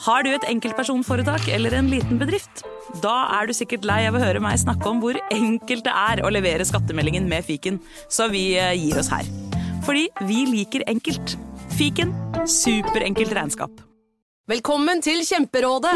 Har 0.00 0.24
du 0.24 0.30
et 0.32 0.44
enkeltpersonforetak 0.48 1.50
eller 1.52 1.74
en 1.76 1.90
liten 1.92 2.16
bedrift? 2.20 2.62
Da 3.02 3.12
er 3.36 3.50
du 3.50 3.52
sikkert 3.56 3.84
lei 3.84 3.98
av 4.08 4.16
å 4.16 4.22
høre 4.22 4.40
meg 4.40 4.56
snakke 4.62 4.88
om 4.88 5.02
hvor 5.02 5.18
enkelt 5.28 5.84
det 5.84 5.92
er 5.92 6.22
å 6.24 6.30
levere 6.32 6.64
skattemeldingen 6.64 7.28
med 7.28 7.44
fiken, 7.44 7.76
så 8.08 8.30
vi 8.32 8.54
eh, 8.56 8.72
gir 8.80 8.96
oss 9.00 9.12
her. 9.12 9.28
Fordi 9.84 10.08
vi 10.24 10.46
liker 10.48 10.86
enkelt. 10.88 11.36
Fiken 11.76 12.16
superenkelt 12.48 13.36
regnskap. 13.36 13.84
Velkommen 14.50 14.98
til 15.04 15.20
Kjemperådet! 15.22 15.92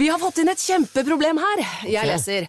Vi 0.00 0.08
har 0.08 0.18
fått 0.18 0.40
inn 0.42 0.50
et 0.50 0.58
kjempeproblem 0.58 1.38
her. 1.38 1.60
Jeg 1.86 2.08
leser. 2.08 2.48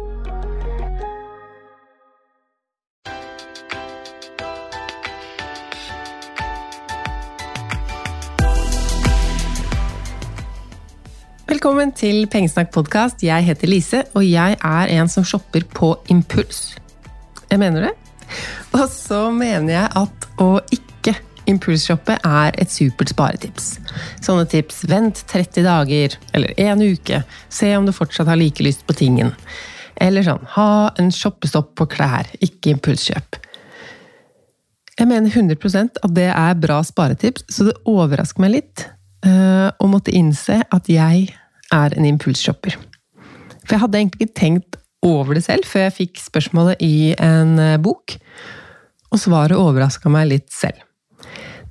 Velkommen 11.51 11.89
til 11.91 12.29
Pengesnakk 12.31 12.69
podkast. 12.71 13.25
Jeg 13.27 13.43
heter 13.43 13.67
Lise, 13.67 13.99
og 14.15 14.23
jeg 14.23 14.55
er 14.55 14.91
en 14.95 15.09
som 15.11 15.25
shopper 15.27 15.65
på 15.67 15.89
impuls. 16.13 16.77
Jeg 17.49 17.59
mener 17.59 17.89
det. 17.89 17.89
Og 18.77 18.85
så 18.87 19.17
mener 19.35 19.73
jeg 19.73 19.89
at 19.99 20.27
å 20.39 20.45
ikke 20.71 21.11
impulsshoppe 21.51 22.15
er 22.23 22.55
et 22.55 22.71
supert 22.71 23.11
sparetips. 23.11 23.65
Sånne 24.23 24.45
tips 24.47 24.85
vent 24.87 25.25
30 25.27 25.67
dager, 25.67 26.15
eller 26.31 26.55
en 26.69 26.85
uke, 26.85 27.19
se 27.51 27.73
om 27.75 27.83
du 27.89 27.91
fortsatt 27.91 28.31
har 28.31 28.39
like 28.39 28.63
lyst 28.63 28.87
på 28.87 28.95
tingen. 29.01 29.35
Eller 29.99 30.23
sånn 30.23 30.47
ha 30.55 30.69
en 31.03 31.11
shoppestopp 31.11 31.75
på 31.75 31.89
klær, 31.97 32.31
ikke 32.39 32.77
impulskjøp. 32.77 33.41
Jeg 35.01 35.11
mener 35.11 35.27
100% 35.27 35.99
at 35.99 36.15
det 36.15 36.31
er 36.31 36.57
bra 36.63 36.79
sparetips, 36.79 37.43
så 37.51 37.67
det 37.67 37.77
overrasker 37.83 38.47
meg 38.47 38.55
litt 38.55 38.87
eh, 39.27 39.67
å 39.75 39.91
måtte 39.91 40.15
innse 40.15 40.61
at 40.63 40.87
jeg 40.87 41.27
er 41.73 41.95
en 41.97 42.07
impulsshopper. 42.07 42.77
For 43.63 43.75
jeg 43.75 43.83
hadde 43.83 43.99
egentlig 43.99 44.27
ikke 44.27 44.39
tenkt 44.39 44.79
over 45.05 45.35
det 45.37 45.43
selv 45.45 45.65
før 45.65 45.87
jeg 45.87 45.97
fikk 45.97 46.21
spørsmålet 46.21 46.81
i 46.85 47.13
en 47.17 47.57
eh, 47.61 47.79
bok, 47.81 48.17
og 49.11 49.19
svaret 49.19 49.59
overraska 49.59 50.11
meg 50.11 50.29
litt 50.29 50.49
selv. 50.53 50.79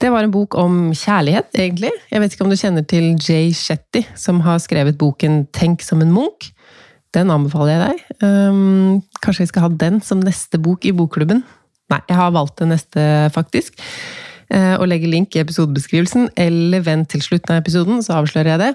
Det 0.00 0.08
var 0.12 0.24
en 0.24 0.32
bok 0.32 0.56
om 0.56 0.94
kjærlighet, 0.96 1.50
egentlig. 1.60 1.90
Jeg 2.08 2.22
vet 2.22 2.32
ikke 2.32 2.44
om 2.46 2.52
du 2.52 2.56
kjenner 2.56 2.84
til 2.88 3.12
Jay 3.20 3.50
Shetty, 3.56 4.00
som 4.16 4.40
har 4.46 4.60
skrevet 4.62 4.96
boken 5.00 5.42
Tenk 5.52 5.84
som 5.84 6.00
en 6.00 6.12
Munch. 6.14 6.54
Den 7.12 7.32
anbefaler 7.32 7.74
jeg 7.74 7.82
deg. 7.82 8.22
Um, 8.24 9.00
kanskje 9.20 9.44
vi 9.44 9.50
skal 9.50 9.66
ha 9.66 9.70
den 9.82 10.00
som 10.04 10.22
neste 10.24 10.60
bok 10.62 10.86
i 10.88 10.94
bokklubben? 10.96 11.42
Nei, 11.90 12.00
jeg 12.08 12.16
har 12.16 12.32
valgt 12.32 12.62
den 12.62 12.72
neste, 12.72 13.02
faktisk. 13.34 13.76
Uh, 14.50 14.74
og 14.80 14.88
legger 14.90 15.12
link 15.12 15.36
i 15.36 15.42
episodebeskrivelsen, 15.44 16.32
eller 16.40 16.82
vent 16.82 17.06
til 17.12 17.22
slutten 17.22 17.54
av 17.54 17.60
episoden, 17.60 18.00
så 18.02 18.16
avslører 18.18 18.54
jeg 18.54 18.62
det. 18.64 18.70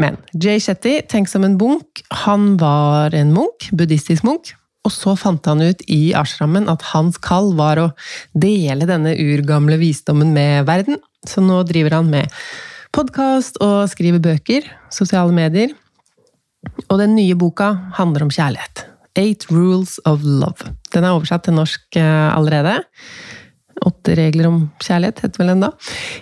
Men 0.00 0.16
Jay 0.32 0.62
Shetty, 0.62 0.94
tenk 1.12 1.28
som 1.28 1.44
en 1.44 1.58
bunk. 1.60 2.00
han 2.24 2.56
var 2.56 3.14
en 3.14 3.34
munk, 3.36 3.68
buddhistisk 3.76 4.24
munk. 4.24 4.54
Og 4.88 4.92
så 4.94 5.12
fant 5.18 5.44
han 5.44 5.60
ut 5.60 5.82
i 5.92 6.14
ashrammen 6.16 6.70
at 6.72 6.84
hans 6.94 7.18
kall 7.20 7.52
var 7.58 7.80
å 7.82 7.90
dele 8.32 8.88
denne 8.88 9.12
urgamle 9.12 9.76
visdommen 9.80 10.32
med 10.32 10.64
verden. 10.68 10.96
Så 11.28 11.44
nå 11.44 11.60
driver 11.68 11.98
han 11.98 12.08
med 12.08 12.32
podkast 12.96 13.60
og 13.60 13.90
skriver 13.92 14.22
bøker, 14.24 14.64
sosiale 14.88 15.36
medier. 15.36 15.74
Og 16.88 16.96
den 17.00 17.12
nye 17.16 17.36
boka 17.36 17.74
handler 17.98 18.24
om 18.24 18.32
kjærlighet. 18.32 18.86
Eight 19.20 19.46
Rules 19.50 19.98
of 20.08 20.24
Love. 20.24 20.72
Den 20.94 21.04
er 21.04 21.16
oversatt 21.16 21.44
til 21.44 21.56
norsk 21.58 21.98
eh, 21.98 22.28
allerede. 22.32 22.78
Åtte 23.86 24.14
regler 24.18 24.48
om 24.50 24.58
kjærlighet, 24.82 25.22
heter 25.24 25.42
vel 25.42 25.52
den 25.54 25.64
da. 25.64 25.70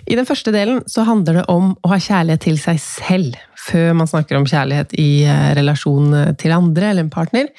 I 0.07 0.15
den 0.19 0.27
første 0.27 0.53
delen 0.55 0.79
så 0.87 1.03
handler 1.07 1.41
det 1.41 1.47
om 1.51 1.73
å 1.83 1.91
ha 1.91 1.99
kjærlighet 1.99 2.45
til 2.47 2.59
seg 2.61 2.79
selv, 2.83 3.39
før 3.59 3.91
man 3.99 4.07
snakker 4.09 4.39
om 4.39 4.47
kjærlighet 4.47 4.95
i 4.99 5.09
eh, 5.27 5.49
relasjon 5.59 6.35
til 6.39 6.55
andre 6.55 6.93
eller 6.93 7.05
en 7.05 7.11
partner. 7.13 7.51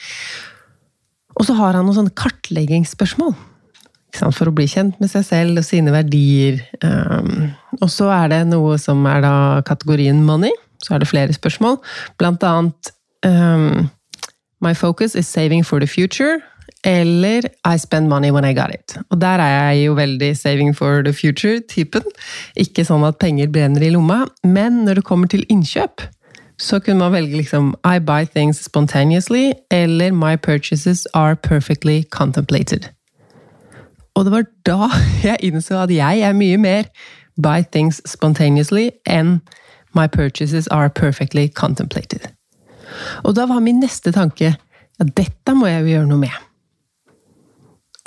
Og 1.39 1.47
så 1.49 1.57
har 1.57 1.77
han 1.77 1.87
noen 1.87 1.99
sånne 2.01 2.17
kartleggingsspørsmål. 2.19 3.37
For 4.19 4.51
å 4.51 4.55
bli 4.55 4.67
kjent 4.67 4.99
med 5.01 5.11
seg 5.13 5.23
selv 5.29 5.61
og 5.61 5.67
sine 5.67 5.93
verdier. 5.95 6.59
Um, 6.83 7.53
og 7.79 7.87
så 7.93 8.09
er 8.11 8.33
det 8.33 8.41
noe 8.51 8.75
som 8.83 9.05
er 9.07 9.23
da 9.23 9.35
kategorien 9.67 10.19
money. 10.27 10.51
Så 10.83 10.97
er 10.97 11.03
det 11.03 11.11
flere 11.11 11.37
spørsmål. 11.37 11.79
Blant 12.19 12.45
annet 12.47 12.93
um, 13.27 13.87
My 14.61 14.75
focus 14.75 15.15
is 15.15 15.29
saving 15.29 15.65
for 15.65 15.81
the 15.81 15.87
future. 15.87 16.41
Eller 16.85 17.45
I 17.65 17.77
spend 17.79 18.09
money 18.09 18.31
when 18.31 18.45
I 18.45 18.55
got 18.55 18.73
it. 18.75 18.97
Og 19.11 19.21
der 19.21 19.41
er 19.41 19.73
jeg 19.73 19.87
jo 19.87 19.95
veldig 19.95 20.37
saving 20.37 20.77
for 20.77 21.03
the 21.03 21.13
future-typen. 21.13 22.07
Ikke 22.57 22.85
sånn 22.89 23.05
at 23.05 23.19
penger 23.21 23.51
brenner 23.53 23.85
i 23.85 23.91
lomma. 23.93 24.25
Men 24.45 24.85
når 24.87 25.01
det 25.01 25.05
kommer 25.05 25.29
til 25.29 25.45
innkjøp, 25.53 26.07
så 26.61 26.81
kunne 26.81 26.99
man 27.01 27.13
velge 27.13 27.37
liksom 27.37 27.75
I 27.85 27.99
buy 27.99 28.25
things 28.25 28.65
spontaneously, 28.65 29.53
eller 29.71 30.13
My 30.13 30.37
purchases 30.37 31.07
are 31.15 31.37
perfectly 31.37 32.03
contemplated. 32.11 32.91
Og 34.15 34.25
det 34.25 34.33
var 34.33 34.45
da 34.67 34.91
jeg 35.29 35.37
innså 35.41 35.83
at 35.83 35.91
jeg 35.95 36.21
er 36.21 36.37
mye 36.37 36.57
mer 36.57 36.85
buy 37.43 37.63
things 37.73 38.01
spontaneously 38.07 38.91
enn 39.07 39.41
My 39.95 40.07
purchases 40.07 40.67
are 40.67 40.89
perfectly 40.89 41.49
contemplated. 41.49 42.21
Og 43.25 43.35
da 43.37 43.47
var 43.47 43.61
min 43.61 43.81
neste 43.81 44.13
tanke 44.13 44.55
at 45.01 45.17
dette 45.17 45.55
må 45.55 45.67
jeg 45.67 45.83
jo 45.83 45.95
gjøre 45.95 46.11
noe 46.11 46.23
med. 46.27 46.37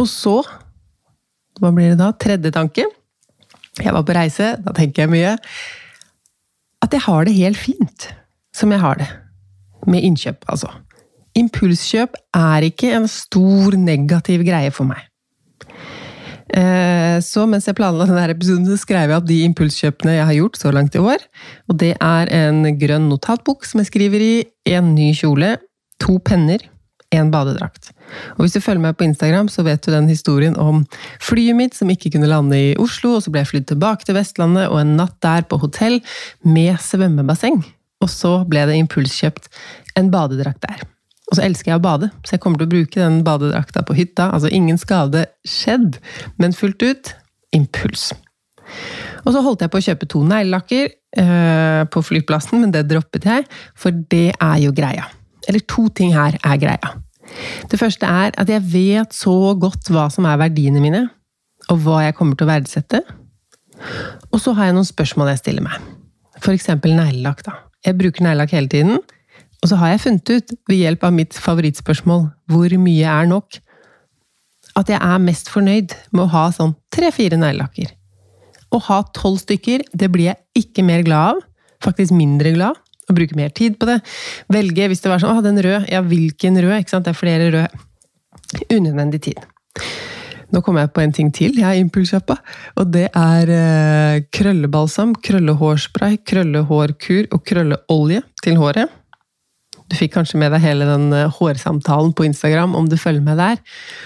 Og 0.04 0.10
så, 0.12 0.42
hva 1.62 1.72
blir 1.72 1.94
det 1.94 2.02
da? 2.02 2.12
Tredje 2.20 2.52
tanke. 2.52 2.84
Jeg 3.80 3.94
var 3.96 4.04
på 4.04 4.16
reise, 4.18 4.54
da 4.60 4.74
tenker 4.76 5.06
jeg 5.06 5.14
mye. 5.14 5.38
At 6.84 6.92
jeg 6.92 7.06
har 7.06 7.24
det 7.24 7.38
helt 7.38 7.60
fint 7.60 8.10
som 8.54 8.74
jeg 8.76 8.84
har 8.84 9.00
det. 9.00 9.08
Med 9.88 10.04
innkjøp, 10.04 10.44
altså. 10.52 10.70
Impulskjøp 11.40 12.20
er 12.38 12.68
ikke 12.68 12.92
en 12.94 13.08
stor 13.10 13.74
negativ 13.80 14.44
greie 14.46 14.70
for 14.76 14.86
meg. 14.92 15.08
Så 17.24 17.48
mens 17.50 17.66
jeg 17.66 17.80
planla 17.80 18.06
denne 18.06 18.28
episoden, 18.30 18.68
så 18.68 18.78
skrev 18.78 19.10
jeg 19.10 19.18
opp 19.18 19.26
de 19.26 19.40
impulskjøpene 19.48 20.20
jeg 20.20 20.28
har 20.30 20.38
gjort 20.38 20.60
så 20.60 20.74
langt 20.76 20.94
i 21.00 21.02
år. 21.02 21.24
Og 21.72 21.80
det 21.82 21.96
er 21.96 22.30
en 22.44 22.62
grønn 22.78 23.08
notatbok 23.10 23.66
som 23.66 23.82
jeg 23.82 23.90
skriver 23.90 24.28
i, 24.28 24.34
en 24.76 24.94
ny 24.94 25.10
kjole, 25.18 25.56
to 26.04 26.20
penner, 26.28 26.62
en 27.14 27.32
badedrakt. 27.34 27.92
Og 28.36 28.44
hvis 28.44 28.56
du 28.58 28.62
følger 28.62 28.84
meg 28.84 28.98
på 28.98 29.08
Instagram, 29.08 29.50
så 29.52 29.66
vet 29.66 29.84
du 29.86 29.92
den 29.94 30.10
historien 30.12 30.58
om 30.60 30.84
flyet 31.24 31.58
mitt 31.58 31.78
som 31.78 31.92
ikke 31.92 32.14
kunne 32.14 32.30
lande 32.30 32.60
i 32.60 32.74
Oslo, 32.82 33.18
og 33.18 33.26
så 33.26 33.34
ble 33.34 33.44
jeg 33.44 33.52
flydd 33.54 33.70
tilbake 33.74 34.08
til 34.08 34.18
Vestlandet, 34.18 34.70
og 34.70 34.82
en 34.82 34.96
natt 35.00 35.18
der 35.26 35.46
på 35.50 35.60
hotell 35.62 36.00
med 36.46 36.78
svømmebasseng. 36.82 37.64
Og 38.04 38.12
så 38.12 38.42
ble 38.50 38.66
det 38.70 38.80
impulskjøpt 38.82 39.48
en 40.00 40.12
badedrakt 40.14 40.66
der. 40.66 40.84
Og 41.32 41.38
så 41.38 41.46
elsker 41.46 41.72
jeg 41.72 41.80
å 41.80 41.84
bade, 41.84 42.12
så 42.28 42.36
jeg 42.36 42.44
kommer 42.44 42.60
til 42.60 42.68
å 42.68 42.74
bruke 42.74 43.00
den 43.00 43.22
badedrakta 43.26 43.82
på 43.88 43.96
hytta. 43.98 44.28
Altså 44.36 44.52
ingen 44.54 44.78
skade 44.78 45.26
skjedd, 45.48 45.98
men 46.38 46.54
fullt 46.54 46.84
ut 46.84 47.14
impuls. 47.56 48.12
Og 49.24 49.32
så 49.34 49.42
holdt 49.46 49.64
jeg 49.64 49.72
på 49.72 49.80
å 49.80 49.86
kjøpe 49.88 50.10
to 50.12 50.22
neglelakker 50.28 50.92
eh, 50.92 51.82
på 51.90 52.04
flyplassen, 52.04 52.62
men 52.62 52.74
det 52.76 52.86
droppet 52.92 53.28
jeg, 53.30 53.48
for 53.80 53.96
det 54.12 54.34
er 54.36 54.58
jo 54.66 54.76
greia. 54.76 55.08
Eller 55.50 55.64
to 55.70 55.88
ting 55.96 56.14
her 56.16 56.38
er 56.40 56.62
greia. 56.62 56.94
Det 57.72 57.80
første 57.80 58.06
er 58.06 58.36
at 58.40 58.50
jeg 58.52 58.64
vet 58.74 59.16
så 59.16 59.54
godt 59.60 59.90
hva 59.94 60.10
som 60.14 60.28
er 60.30 60.40
verdiene 60.42 60.82
mine, 60.84 61.08
og 61.72 61.82
hva 61.86 62.04
jeg 62.06 62.16
kommer 62.18 62.38
til 62.38 62.48
å 62.48 62.52
verdsette. 62.52 63.02
Og 64.32 64.40
så 64.44 64.54
har 64.58 64.70
jeg 64.70 64.78
noen 64.78 64.88
spørsmål 64.88 65.34
jeg 65.34 65.44
stiller 65.44 65.66
meg. 65.66 65.80
Eksempel 66.44 66.96
neglelakk, 66.98 67.44
da. 67.46 67.56
Jeg 67.88 67.98
bruker 68.00 68.26
neglelakk 68.26 68.54
hele 68.56 68.72
tiden, 68.72 69.00
og 69.64 69.70
så 69.72 69.78
har 69.80 69.94
jeg 69.94 70.04
funnet 70.04 70.32
ut, 70.34 70.56
ved 70.68 70.82
hjelp 70.82 71.06
av 71.08 71.14
mitt 71.16 71.38
favorittspørsmål, 71.40 72.26
hvor 72.52 72.76
mye 72.84 73.16
er 73.16 73.30
nok, 73.32 73.60
at 74.80 74.90
jeg 74.92 75.00
er 75.00 75.22
mest 75.24 75.52
fornøyd 75.54 75.94
med 76.12 76.26
å 76.26 76.32
ha 76.34 76.48
sånn 76.52 76.74
tre-fire 76.92 77.40
neglelakker. 77.40 77.94
Å 78.74 78.80
ha 78.90 79.00
tolv 79.16 79.40
stykker, 79.44 79.86
det 79.94 80.10
blir 80.12 80.32
jeg 80.32 80.66
ikke 80.66 80.84
mer 80.86 81.06
glad 81.06 81.36
av. 81.36 81.44
Faktisk 81.84 82.16
mindre 82.16 82.52
glad. 82.56 82.80
Og 83.10 83.18
bruke 83.18 83.36
mer 83.36 83.52
tid 83.56 83.76
på 83.80 83.90
det. 83.90 84.00
Velge, 84.54 84.88
hvis 84.88 85.04
det 85.04 85.12
var 85.12 85.20
sånn 85.20 85.36
'Å, 85.36 85.44
den 85.44 85.60
rød', 85.60 85.90
ja, 85.92 86.02
hvilken 86.02 86.56
rød? 86.62 86.80
ikke 86.80 86.90
sant? 86.96 87.06
Det 87.06 87.12
er 87.12 87.20
flere 87.20 87.52
røde. 87.52 87.68
Unødvendig 88.72 89.22
tid. 89.22 89.40
Nå 90.54 90.62
kommer 90.62 90.84
jeg 90.84 90.94
på 90.94 91.02
en 91.02 91.14
ting 91.16 91.32
til 91.34 91.56
jeg 91.58 91.82
impulskjappa, 91.82 92.36
og 92.78 92.92
det 92.94 93.08
er 93.18 93.50
eh, 93.50 94.24
krøllebalsam, 94.30 95.16
krøllehårspray, 95.16 96.20
krøllehårkur 96.30 97.32
og 97.34 97.42
krølleolje 97.44 98.22
til 98.44 98.60
håret. 98.62 99.00
Du 99.90 99.98
fikk 99.98 100.14
kanskje 100.16 100.40
med 100.42 100.54
deg 100.54 100.62
hele 100.62 100.86
den 100.88 101.10
eh, 101.14 101.34
hårsamtalen 101.40 102.14
på 102.14 102.28
Instagram, 102.30 102.78
om 102.78 102.86
du 102.90 103.00
følger 103.02 103.26
med 103.26 103.42
der. 103.42 103.58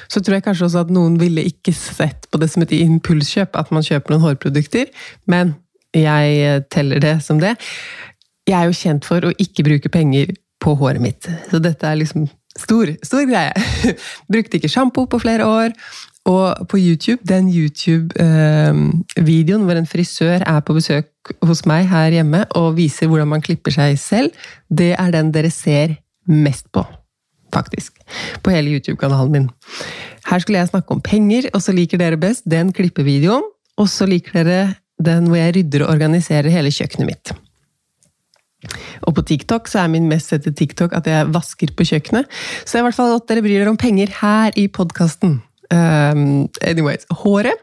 Så 0.08 0.24
tror 0.24 0.38
jeg 0.38 0.48
kanskje 0.48 0.70
også 0.70 0.86
at 0.86 0.94
noen 0.94 1.20
ville 1.20 1.44
ikke 1.48 1.76
sett 1.76 2.30
på 2.32 2.40
det 2.40 2.50
som 2.54 2.64
et 2.64 2.76
impulskjøp, 2.80 3.60
at 3.60 3.72
man 3.76 3.84
kjøper 3.84 4.16
noen 4.16 4.26
hårprodukter, 4.30 4.88
men 5.28 5.58
jeg 5.96 6.40
eh, 6.44 6.62
teller 6.72 7.04
det 7.04 7.18
som 7.26 7.44
det. 7.44 7.58
Jeg 8.48 8.58
er 8.58 8.70
jo 8.70 8.80
kjent 8.80 9.08
for 9.08 9.28
å 9.28 9.36
ikke 9.42 9.66
bruke 9.68 9.92
penger 9.92 10.32
på 10.64 10.74
håret 10.80 11.04
mitt, 11.04 11.28
så 11.52 11.60
dette 11.62 11.86
er 11.86 12.00
liksom 12.00 12.26
stor, 12.58 12.90
stor 13.06 13.26
greie. 13.30 13.54
Brukte 14.34 14.58
ikke 14.58 14.72
sjampo 14.72 15.06
på 15.10 15.20
flere 15.22 15.46
år. 15.46 15.70
Og 16.28 16.68
på 16.68 16.76
YouTube, 16.82 17.22
den 17.24 17.48
YouTube-videoen 17.54 19.64
hvor 19.64 19.78
en 19.80 19.88
frisør 19.88 20.44
er 20.44 20.60
på 20.66 20.74
besøk 20.76 21.08
hos 21.48 21.62
meg 21.70 21.88
her 21.88 22.12
hjemme 22.18 22.42
og 22.60 22.76
viser 22.80 23.08
hvordan 23.08 23.28
man 23.32 23.42
klipper 23.44 23.72
seg 23.72 24.00
selv, 24.02 24.30
det 24.68 24.96
er 25.00 25.12
den 25.16 25.32
dere 25.36 25.52
ser 25.54 25.90
mest 26.28 26.72
på. 26.76 26.84
Faktisk. 27.56 27.92
På 28.44 28.52
hele 28.52 28.72
YouTube-kanalen 28.76 29.32
min. 29.32 29.48
Her 30.28 30.40
skulle 30.44 30.60
jeg 30.60 30.72
snakke 30.74 30.92
om 30.92 31.00
penger, 31.02 31.48
og 31.56 31.62
så 31.64 31.72
liker 31.72 31.98
dere 32.02 32.18
best 32.20 32.44
den 32.44 32.76
klippevideoen. 32.76 33.44
Og 33.78 33.88
så 33.92 34.06
liker 34.10 34.34
dere 34.42 34.76
den 35.00 35.28
hvor 35.30 35.38
jeg 35.40 35.56
rydder 35.56 35.82
og 35.86 35.92
organiserer 35.96 36.50
hele 36.52 36.72
kjøkkenet 36.74 37.08
mitt. 37.08 37.47
Og 39.06 39.14
på 39.14 39.24
TikTok 39.30 39.70
så 39.70 39.84
er 39.84 39.92
min 39.94 40.08
mest 40.10 40.32
sette 40.34 40.54
TikTok 40.58 40.96
at 40.98 41.08
jeg 41.10 41.30
vasker 41.34 41.74
på 41.78 41.86
kjøkkenet. 41.92 42.30
Så 42.66 42.80
i 42.80 42.86
hvert 42.86 42.98
fall 42.98 43.14
at 43.18 43.28
dere 43.30 43.44
bryr 43.46 43.62
dere 43.62 43.74
om 43.74 43.80
penger 43.80 44.12
her 44.22 44.56
i 44.58 44.68
podkasten. 44.72 45.40
Um, 45.68 46.48
anyways, 46.64 47.06
håret. 47.24 47.60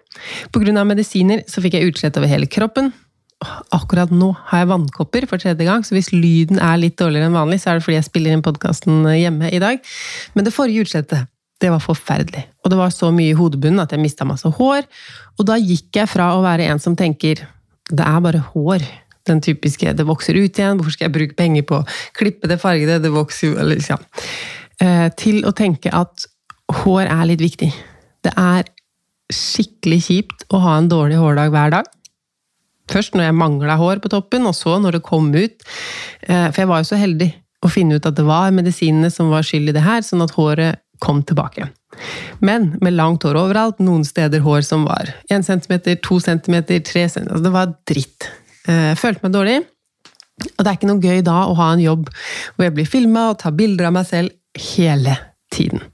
Av 0.55 0.87
medisiner 0.87 1.43
så 1.51 1.65
fikk 1.65 1.79
jeg 1.79 1.91
utslett 1.91 2.21
over 2.21 2.31
hele 2.31 2.49
kroppen. 2.51 2.93
Akkurat 3.75 4.13
nå 4.15 4.31
har 4.49 4.63
jeg 4.63 4.71
vannkopper 4.71 5.27
for 5.29 5.43
tredje 5.43 5.67
gang, 5.67 5.83
så 5.85 5.97
hvis 5.97 6.13
lyden 6.15 6.61
er 6.63 6.79
litt 6.81 6.97
dårligere 7.01 7.29
enn 7.29 7.37
vanlig, 7.37 7.61
så 7.61 7.73
er 7.73 7.79
det 7.79 7.87
fordi 7.87 7.99
jeg 7.99 8.07
spiller 8.07 8.33
inn 8.33 8.45
podkasten 8.45 9.03
hjemme 9.11 9.51
i 9.53 9.61
dag. 9.61 9.83
Men 10.37 10.47
det 10.47 10.55
forrige 10.55 10.87
utslettet, 10.87 11.29
det 11.61 11.71
var 11.73 11.83
forferdelig. 11.83 12.47
Og 12.65 12.73
det 12.73 12.79
var 12.79 12.95
så 12.95 13.11
mye 13.15 13.33
i 13.33 13.37
hodebunnen 13.37 13.83
at 13.83 13.93
jeg 13.93 14.03
mista 14.03 14.27
masse 14.29 14.49
hår. 14.59 14.87
Og 15.39 15.49
da 15.49 15.59
gikk 15.61 16.01
jeg 16.01 16.11
fra 16.11 16.33
å 16.37 16.45
være 16.45 16.71
en 16.71 16.83
som 16.83 16.97
tenker 16.99 17.45
det 17.93 18.05
er 18.05 18.21
bare 18.25 18.41
hår, 18.55 18.85
den 19.27 19.41
typiske 19.41 19.95
'det 19.95 20.07
vokser 20.07 20.35
ut 20.37 20.59
igjen', 20.59 20.77
hvorfor 20.77 20.93
skal 20.93 21.09
jeg 21.09 21.17
bruke 21.17 21.37
penger 21.37 21.63
på 21.63 21.81
å 21.81 21.87
klippe 22.15 22.49
det, 22.49 22.61
farge 22.61 22.87
det, 23.01 23.11
vokser 23.11 23.49
jo 23.49 23.59
eller, 23.59 23.77
liksom. 23.77 23.99
Til 25.17 25.45
å 25.47 25.53
tenke 25.55 25.89
at 25.95 26.27
hår 26.83 27.07
er 27.07 27.25
litt 27.27 27.41
viktig. 27.41 27.73
Det 28.25 28.33
er 28.37 28.65
skikkelig 29.33 30.01
kjipt 30.09 30.47
å 30.53 30.61
ha 30.65 30.79
en 30.79 30.89
dårlig 30.91 31.17
hårdag 31.21 31.53
hver 31.55 31.71
dag. 31.79 31.89
Først 32.91 33.17
når 33.17 33.29
jeg 33.29 33.39
mangla 33.39 33.79
hår 33.81 34.03
på 34.05 34.11
toppen, 34.13 34.45
og 34.49 34.57
så 34.57 34.77
når 34.81 34.99
det 34.99 35.07
kom 35.07 35.31
ut. 35.33 35.65
Eh, 36.29 36.51
for 36.51 36.63
jeg 36.63 36.71
var 36.71 36.83
jo 36.83 36.91
så 36.91 37.01
heldig 37.01 37.31
å 37.65 37.71
finne 37.73 37.97
ut 37.97 38.07
at 38.07 38.17
det 38.19 38.27
var 38.29 38.53
medisinene 38.53 39.09
som 39.13 39.33
var 39.33 39.47
skyld 39.47 39.73
i 39.73 39.77
det 39.77 39.85
her, 39.85 40.05
sånn 40.05 40.25
at 40.25 40.35
håret 40.37 40.83
kom 41.01 41.23
tilbake. 41.25 41.71
Men 42.45 42.75
med 42.85 42.97
langt 42.99 43.25
hår 43.25 43.39
overalt, 43.41 43.81
noen 43.83 44.05
steder 44.05 44.43
hår 44.45 44.65
som 44.67 44.85
var 44.89 45.15
1 45.33 45.47
cm, 45.47 45.79
2 46.05 46.21
cm, 46.27 46.57
3 46.85 47.07
cm 47.17 47.29
Det 47.45 47.53
var 47.55 47.73
dritt. 47.89 48.29
Eh, 48.69 48.95
følte 48.97 49.27
meg 49.27 49.35
dårlig. 49.35 49.61
Og 50.45 50.65
det 50.65 50.67
er 50.67 50.79
ikke 50.79 50.91
noe 50.91 51.03
gøy 51.03 51.23
da 51.27 51.45
å 51.47 51.55
ha 51.59 51.69
en 51.75 51.83
jobb 51.83 52.09
hvor 52.11 52.67
jeg 52.67 52.75
blir 52.75 52.89
filma 52.91 53.29
og 53.31 53.39
tar 53.43 53.55
bilder 53.55 53.91
av 53.91 53.95
meg 53.99 54.09
selv 54.09 54.65
hele 54.73 55.15
tiden. 55.55 55.85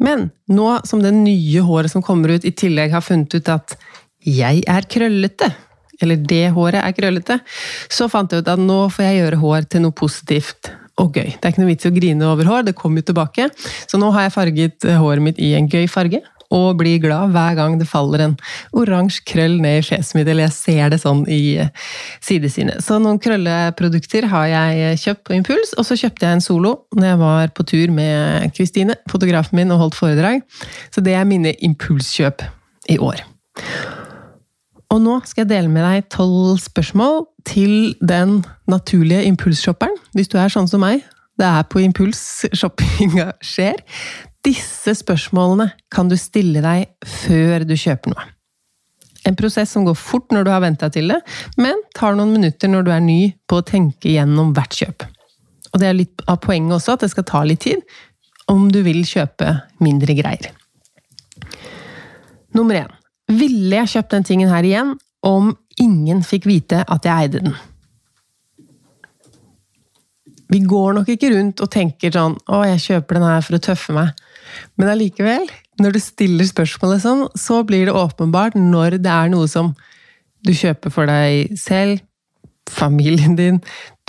Men 0.00 0.30
nå 0.48 0.70
som 0.88 1.02
det 1.04 1.12
nye 1.16 1.64
håret 1.64 1.92
som 1.92 2.04
kommer 2.04 2.36
ut, 2.36 2.46
i 2.46 2.54
tillegg 2.56 2.94
har 2.94 3.04
funnet 3.04 3.36
ut 3.36 3.52
at 3.52 3.76
jeg 4.26 4.62
er 4.68 4.88
krøllete, 4.90 5.50
eller 6.00 6.24
det 6.32 6.46
håret 6.56 6.82
er 6.82 6.96
krøllete, 6.96 7.38
så 7.92 8.08
fant 8.12 8.32
jeg 8.32 8.44
ut 8.44 8.50
at 8.52 8.60
nå 8.60 8.80
får 8.92 9.06
jeg 9.06 9.20
gjøre 9.20 9.42
hår 9.42 9.68
til 9.72 9.84
noe 9.84 9.96
positivt 9.96 10.72
og 11.00 11.16
gøy. 11.16 11.34
Det 11.36 11.44
er 11.44 11.52
ikke 11.52 11.62
noe 11.62 11.70
vits 11.70 11.86
i 11.86 11.92
å 11.92 11.96
grine 11.96 12.28
over 12.30 12.48
hår, 12.48 12.66
det 12.68 12.76
kommer 12.78 13.02
jo 13.02 13.10
tilbake. 13.10 13.50
Så 13.84 14.00
nå 14.00 14.08
har 14.16 14.26
jeg 14.26 14.36
farget 14.36 14.88
håret 14.96 15.24
mitt 15.24 15.40
i 15.42 15.52
en 15.58 15.68
gøy 15.68 15.84
farge, 15.92 16.22
og 16.54 16.78
blir 16.80 17.00
glad 17.02 17.32
hver 17.34 17.56
gang 17.58 17.76
det 17.80 17.88
faller 17.90 18.22
en 18.24 18.36
oransje 18.76 19.24
krøll 19.26 19.58
ned 19.62 19.80
i 19.80 19.86
fjeset 19.86 20.18
mitt, 20.18 20.28
eller 20.30 20.46
jeg 20.46 20.56
ser 20.56 20.92
det 20.92 21.00
sånn 21.02 21.24
i 21.30 21.56
eh, 21.62 21.72
sidesynet. 22.24 22.84
Så 22.84 23.00
noen 23.02 23.20
krølleprodukter 23.22 24.28
har 24.32 24.48
jeg 24.52 25.02
kjøpt 25.04 25.24
på 25.26 25.36
impuls, 25.38 25.74
og 25.76 25.88
så 25.88 25.98
kjøpte 25.98 26.28
jeg 26.28 26.38
en 26.38 26.44
solo 26.44 26.74
når 26.96 27.10
jeg 27.10 27.22
var 27.24 27.54
på 27.56 27.68
tur 27.72 27.94
med 27.94 28.54
Kristine, 28.56 28.98
fotografen 29.10 29.58
min, 29.58 29.74
og 29.74 29.86
holdt 29.86 29.98
foredrag. 29.98 30.42
Så 30.94 31.04
det 31.04 31.16
er 31.16 31.28
mine 31.28 31.54
impulskjøp 31.66 32.44
i 32.92 32.98
år. 33.02 33.24
Og 34.94 35.02
nå 35.02 35.18
skal 35.26 35.44
jeg 35.44 35.50
dele 35.50 35.70
med 35.72 35.82
deg 35.82 36.06
tolv 36.14 36.60
spørsmål 36.62 37.24
til 37.46 37.96
den 38.06 38.38
naturlige 38.70 39.26
impulsshopperen. 39.26 39.96
Hvis 40.14 40.30
du 40.30 40.38
er 40.38 40.52
sånn 40.52 40.70
som 40.70 40.84
meg, 40.84 41.02
det 41.36 41.46
er 41.46 41.66
på 41.68 41.82
impuls 41.84 42.20
shoppinga 42.56 43.32
skjer. 43.44 43.82
Disse 44.46 44.94
spørsmålene 44.94 45.72
kan 45.90 46.10
du 46.10 46.16
stille 46.20 46.62
deg 46.62 46.86
før 47.02 47.64
du 47.66 47.74
kjøper 47.74 48.12
noe. 48.12 48.26
En 49.26 49.34
prosess 49.34 49.72
som 49.74 49.82
går 49.86 49.96
fort 49.98 50.30
når 50.30 50.46
du 50.46 50.52
har 50.52 50.62
venta 50.62 50.88
til 50.92 51.10
det, 51.10 51.18
men 51.58 51.80
tar 51.98 52.14
noen 52.14 52.30
minutter 52.36 52.70
når 52.70 52.86
du 52.86 52.92
er 52.94 53.02
ny 53.02 53.20
på 53.50 53.58
å 53.58 53.66
tenke 53.66 54.12
gjennom 54.12 54.52
hvert 54.54 54.76
kjøp. 54.78 55.06
Og 55.72 55.82
det 55.82 55.88
er 55.88 55.98
litt 55.98 56.22
av 56.30 56.38
poenget 56.44 56.76
også, 56.78 56.94
at 56.94 57.02
det 57.02 57.10
skal 57.10 57.26
ta 57.26 57.42
litt 57.42 57.64
tid 57.66 57.82
om 58.52 58.68
du 58.70 58.78
vil 58.86 59.02
kjøpe 59.02 59.50
mindre 59.82 60.14
greier. 60.14 60.52
Nummer 62.54 62.78
én. 62.84 62.92
Ville 63.26 63.80
jeg 63.80 63.96
kjøpt 63.96 64.14
den 64.14 64.28
tingen 64.28 64.52
her 64.52 64.64
igjen 64.64 64.94
om 65.26 65.50
ingen 65.82 66.22
fikk 66.22 66.46
vite 66.46 66.84
at 66.86 67.08
jeg 67.08 67.26
eide 67.26 67.42
den? 67.48 67.56
Vi 70.46 70.62
går 70.62 70.94
nok 70.94 71.10
ikke 71.10 71.32
rundt 71.34 71.60
og 71.60 71.72
tenker 71.74 72.14
sånn 72.14 72.38
'Å, 72.46 72.62
jeg 72.70 72.84
kjøper 72.86 73.18
den 73.18 73.26
her 73.26 73.40
for 73.42 73.58
å 73.58 73.64
tøffe 73.66 73.92
meg'. 73.92 74.14
Men 74.76 74.92
allikevel, 74.92 75.46
når 75.82 75.96
du 75.96 76.00
stiller 76.02 76.48
spørsmålet 76.48 77.04
sånn, 77.04 77.26
så 77.38 77.62
blir 77.66 77.88
det 77.88 77.96
åpenbart 77.96 78.56
når 78.58 78.98
det 79.04 79.12
er 79.12 79.32
noe 79.32 79.48
som 79.50 79.74
du 80.46 80.52
kjøper 80.54 80.92
for 80.94 81.10
deg 81.10 81.56
selv, 81.58 82.02
familien 82.66 83.36
din, 83.38 83.60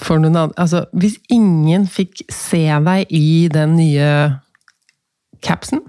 for 0.02 0.18
noen 0.22 0.38
andre 0.48 0.58
Altså, 0.62 0.84
hvis 0.98 1.20
ingen 1.34 1.86
fikk 1.90 2.24
se 2.34 2.66
deg 2.66 3.14
i 3.14 3.48
den 3.54 3.76
nye 3.78 4.10
capsen, 5.46 5.84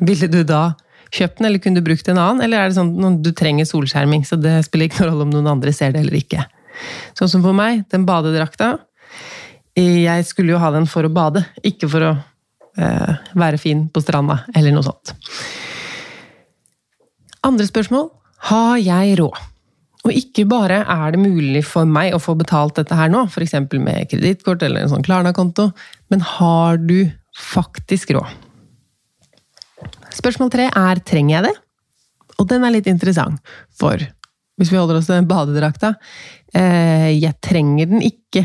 ville 0.00 0.30
du 0.30 0.42
da 0.46 0.72
kjøpt 1.14 1.38
den, 1.38 1.48
eller 1.48 1.62
kunne 1.62 1.80
du 1.80 1.86
brukt 1.86 2.08
en 2.08 2.18
annen? 2.18 2.42
Eller 2.44 2.60
er 2.60 2.70
det 2.70 2.78
sånn 2.78 2.92
at 3.06 3.22
du 3.24 3.32
trenger 3.36 3.68
solskjerming, 3.68 4.24
så 4.26 4.38
det 4.40 4.60
spiller 4.66 4.88
ikke 4.88 5.02
noen 5.02 5.12
rolle 5.12 5.26
om 5.26 5.34
noen 5.34 5.50
andre 5.56 5.74
ser 5.74 5.94
det 5.94 6.04
eller 6.04 6.18
ikke? 6.20 6.46
Sånn 7.18 7.30
som 7.30 7.44
for 7.44 7.56
meg, 7.56 7.84
den 7.92 8.06
badedrakta. 8.08 8.76
Jeg 9.78 10.26
skulle 10.26 10.54
jo 10.54 10.60
ha 10.62 10.70
den 10.74 10.88
for 10.90 11.06
å 11.06 11.12
bade, 11.12 11.44
ikke 11.66 11.88
for 11.90 12.06
å 12.06 12.12
være 12.76 13.58
fin 13.60 13.86
på 13.90 14.02
stranda, 14.02 14.44
eller 14.54 14.74
noe 14.74 14.86
sånt. 14.86 15.14
Andre 17.46 17.66
spørsmål 17.66 18.10
har 18.50 18.76
jeg 18.80 19.16
råd? 19.20 19.46
Og 20.00 20.16
ikke 20.16 20.46
bare 20.48 20.80
er 20.88 21.12
det 21.12 21.20
mulig 21.20 21.60
for 21.68 21.88
meg 21.88 22.14
å 22.16 22.20
få 22.22 22.34
betalt 22.38 22.78
dette 22.78 22.96
her 22.96 23.10
nå, 23.12 23.26
f.eks. 23.28 23.56
med 23.76 24.08
kredittkort 24.08 24.62
eller 24.64 24.84
en 24.84 24.92
sånn 24.94 25.04
Klarna-konto, 25.04 25.70
men 26.12 26.24
har 26.24 26.80
du 26.80 27.10
faktisk 27.36 28.14
råd. 28.16 28.30
Spørsmål 30.16 30.52
tre 30.52 30.70
er 30.72 31.02
trenger 31.06 31.36
jeg 31.36 31.50
det? 31.50 31.54
Og 32.40 32.48
den 32.48 32.64
er 32.64 32.72
litt 32.72 32.88
interessant, 32.88 33.40
for 33.76 34.00
hvis 34.60 34.72
vi 34.72 34.80
holder 34.80 34.98
oss 34.98 35.08
til 35.08 35.16
den 35.16 35.28
badedrakta 35.28 35.94
eh, 36.52 37.12
Jeg 37.16 37.32
trenger 37.40 37.88
den 37.88 38.02
ikke 38.04 38.44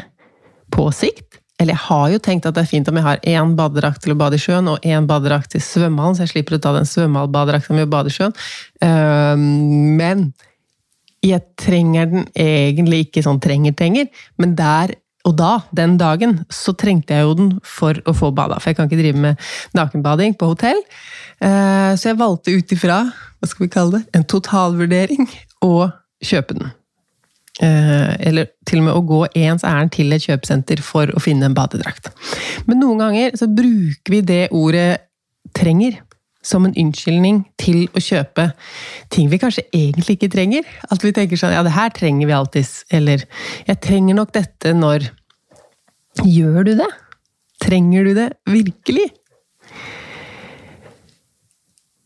på 0.72 0.88
sikt. 0.96 1.42
Eller 1.62 1.72
jeg 1.72 1.84
har 1.86 2.10
jo 2.12 2.20
tenkt 2.20 2.48
at 2.50 2.58
det 2.58 2.66
er 2.66 2.72
fint 2.72 2.90
om 2.92 2.98
jeg 3.00 3.06
har 3.06 3.22
én 3.24 3.54
badedrakt 3.56 4.02
til 4.04 4.12
å 4.12 4.18
bade 4.20 4.36
i 4.36 4.42
sjøen 4.44 4.68
og 4.74 4.84
én 4.84 5.08
badedrakt 5.08 5.54
til 5.54 5.64
svømmehallen, 5.64 6.18
så 6.18 6.26
jeg 6.26 6.34
slipper 6.34 6.58
å 6.58 6.64
ta 6.64 6.74
den 6.76 6.90
svømmehallbadedrakta 6.90 7.76
mi 7.76 7.86
å 7.86 7.92
bade 7.92 8.12
i 8.12 8.16
sjøen. 8.16 8.36
Eh, 8.84 9.46
men 10.02 10.28
jeg 11.26 11.42
trenger 11.58 12.12
den 12.12 12.28
egentlig 12.38 13.06
ikke 13.08 13.24
sånn 13.26 13.40
trenger-trenger, 13.42 14.12
men 14.42 14.56
der 14.60 14.98
og 15.26 15.34
da, 15.40 15.54
den 15.74 15.96
dagen, 15.98 16.38
så 16.54 16.76
trengte 16.78 17.16
jeg 17.16 17.26
jo 17.26 17.34
den 17.40 17.48
for 17.66 17.98
å 18.06 18.14
få 18.14 18.30
bada. 18.36 18.60
For 18.62 18.70
jeg 18.70 18.78
kan 18.78 18.90
ikke 18.90 19.00
drive 19.00 19.22
med 19.24 19.48
nakenbading 19.74 20.36
på 20.38 20.52
hotell. 20.52 20.78
Eh, 21.42 21.94
så 21.98 22.12
jeg 22.12 22.20
valgte 22.20 22.54
ut 22.54 22.76
ifra 22.76 23.00
hva 23.10 23.50
skal 23.50 23.66
vi 23.66 23.72
kalle 23.74 23.98
det, 23.98 24.04
en 24.14 24.28
totalvurdering 24.30 25.26
å 25.66 25.88
kjøpe 26.22 26.60
den. 26.60 26.70
Eh, 27.64 28.28
eller 28.28 28.50
til 28.68 28.82
og 28.82 28.88
med 28.90 28.98
å 28.98 29.04
gå 29.08 29.20
ens 29.46 29.64
ærend 29.64 29.94
til 29.96 30.12
et 30.12 30.26
kjøpesenter 30.26 30.82
for 30.84 31.08
å 31.16 31.22
finne 31.24 31.48
en 31.48 31.56
badedrakt. 31.56 32.10
Men 32.68 32.82
noen 32.84 33.00
ganger 33.00 33.38
så 33.40 33.48
bruker 33.48 34.12
vi 34.12 34.22
det 34.22 34.42
ordet 34.52 35.06
'trenger' 35.56 36.02
som 36.46 36.66
en 36.66 36.76
unnskyldning 36.78 37.42
til 37.58 37.88
å 37.96 38.02
kjøpe 38.04 38.52
ting 39.10 39.32
vi 39.32 39.40
kanskje 39.42 39.66
egentlig 39.74 40.18
ikke 40.18 40.30
trenger. 40.36 40.68
At 40.92 41.02
vi 41.02 41.14
tenker 41.16 41.40
sånn 41.40 41.56
ja, 41.56 41.64
det 41.66 41.74
her 41.74 41.90
trenger 41.90 42.28
vi 42.28 42.38
alltids. 42.38 42.84
Eller 42.94 43.26
jeg 43.66 43.82
trenger 43.82 44.16
nok 44.16 44.34
dette 44.36 44.74
når 44.74 45.10
Gjør 46.24 46.64
du 46.64 46.76
det? 46.80 46.88
Trenger 47.60 48.06
du 48.08 48.14
det 48.16 48.30
virkelig? 48.48 49.10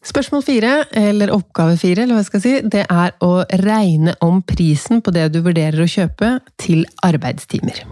Spørsmål 0.10 0.42
fire, 0.42 0.74
eller 0.98 1.30
oppgave 1.36 1.78
fire, 1.78 2.04
eller 2.04 2.18
hva 2.18 2.24
jeg 2.24 2.30
skal 2.32 2.42
si, 2.42 2.54
det 2.66 2.86
er 2.90 3.14
å 3.22 3.44
regne 3.62 4.16
om 4.26 4.42
prisen 4.42 5.04
på 5.06 5.14
det 5.14 5.28
du 5.36 5.42
vurderer 5.46 5.84
å 5.84 5.90
kjøpe, 5.90 6.40
til 6.62 6.86
arbeidstimer. 7.06 7.84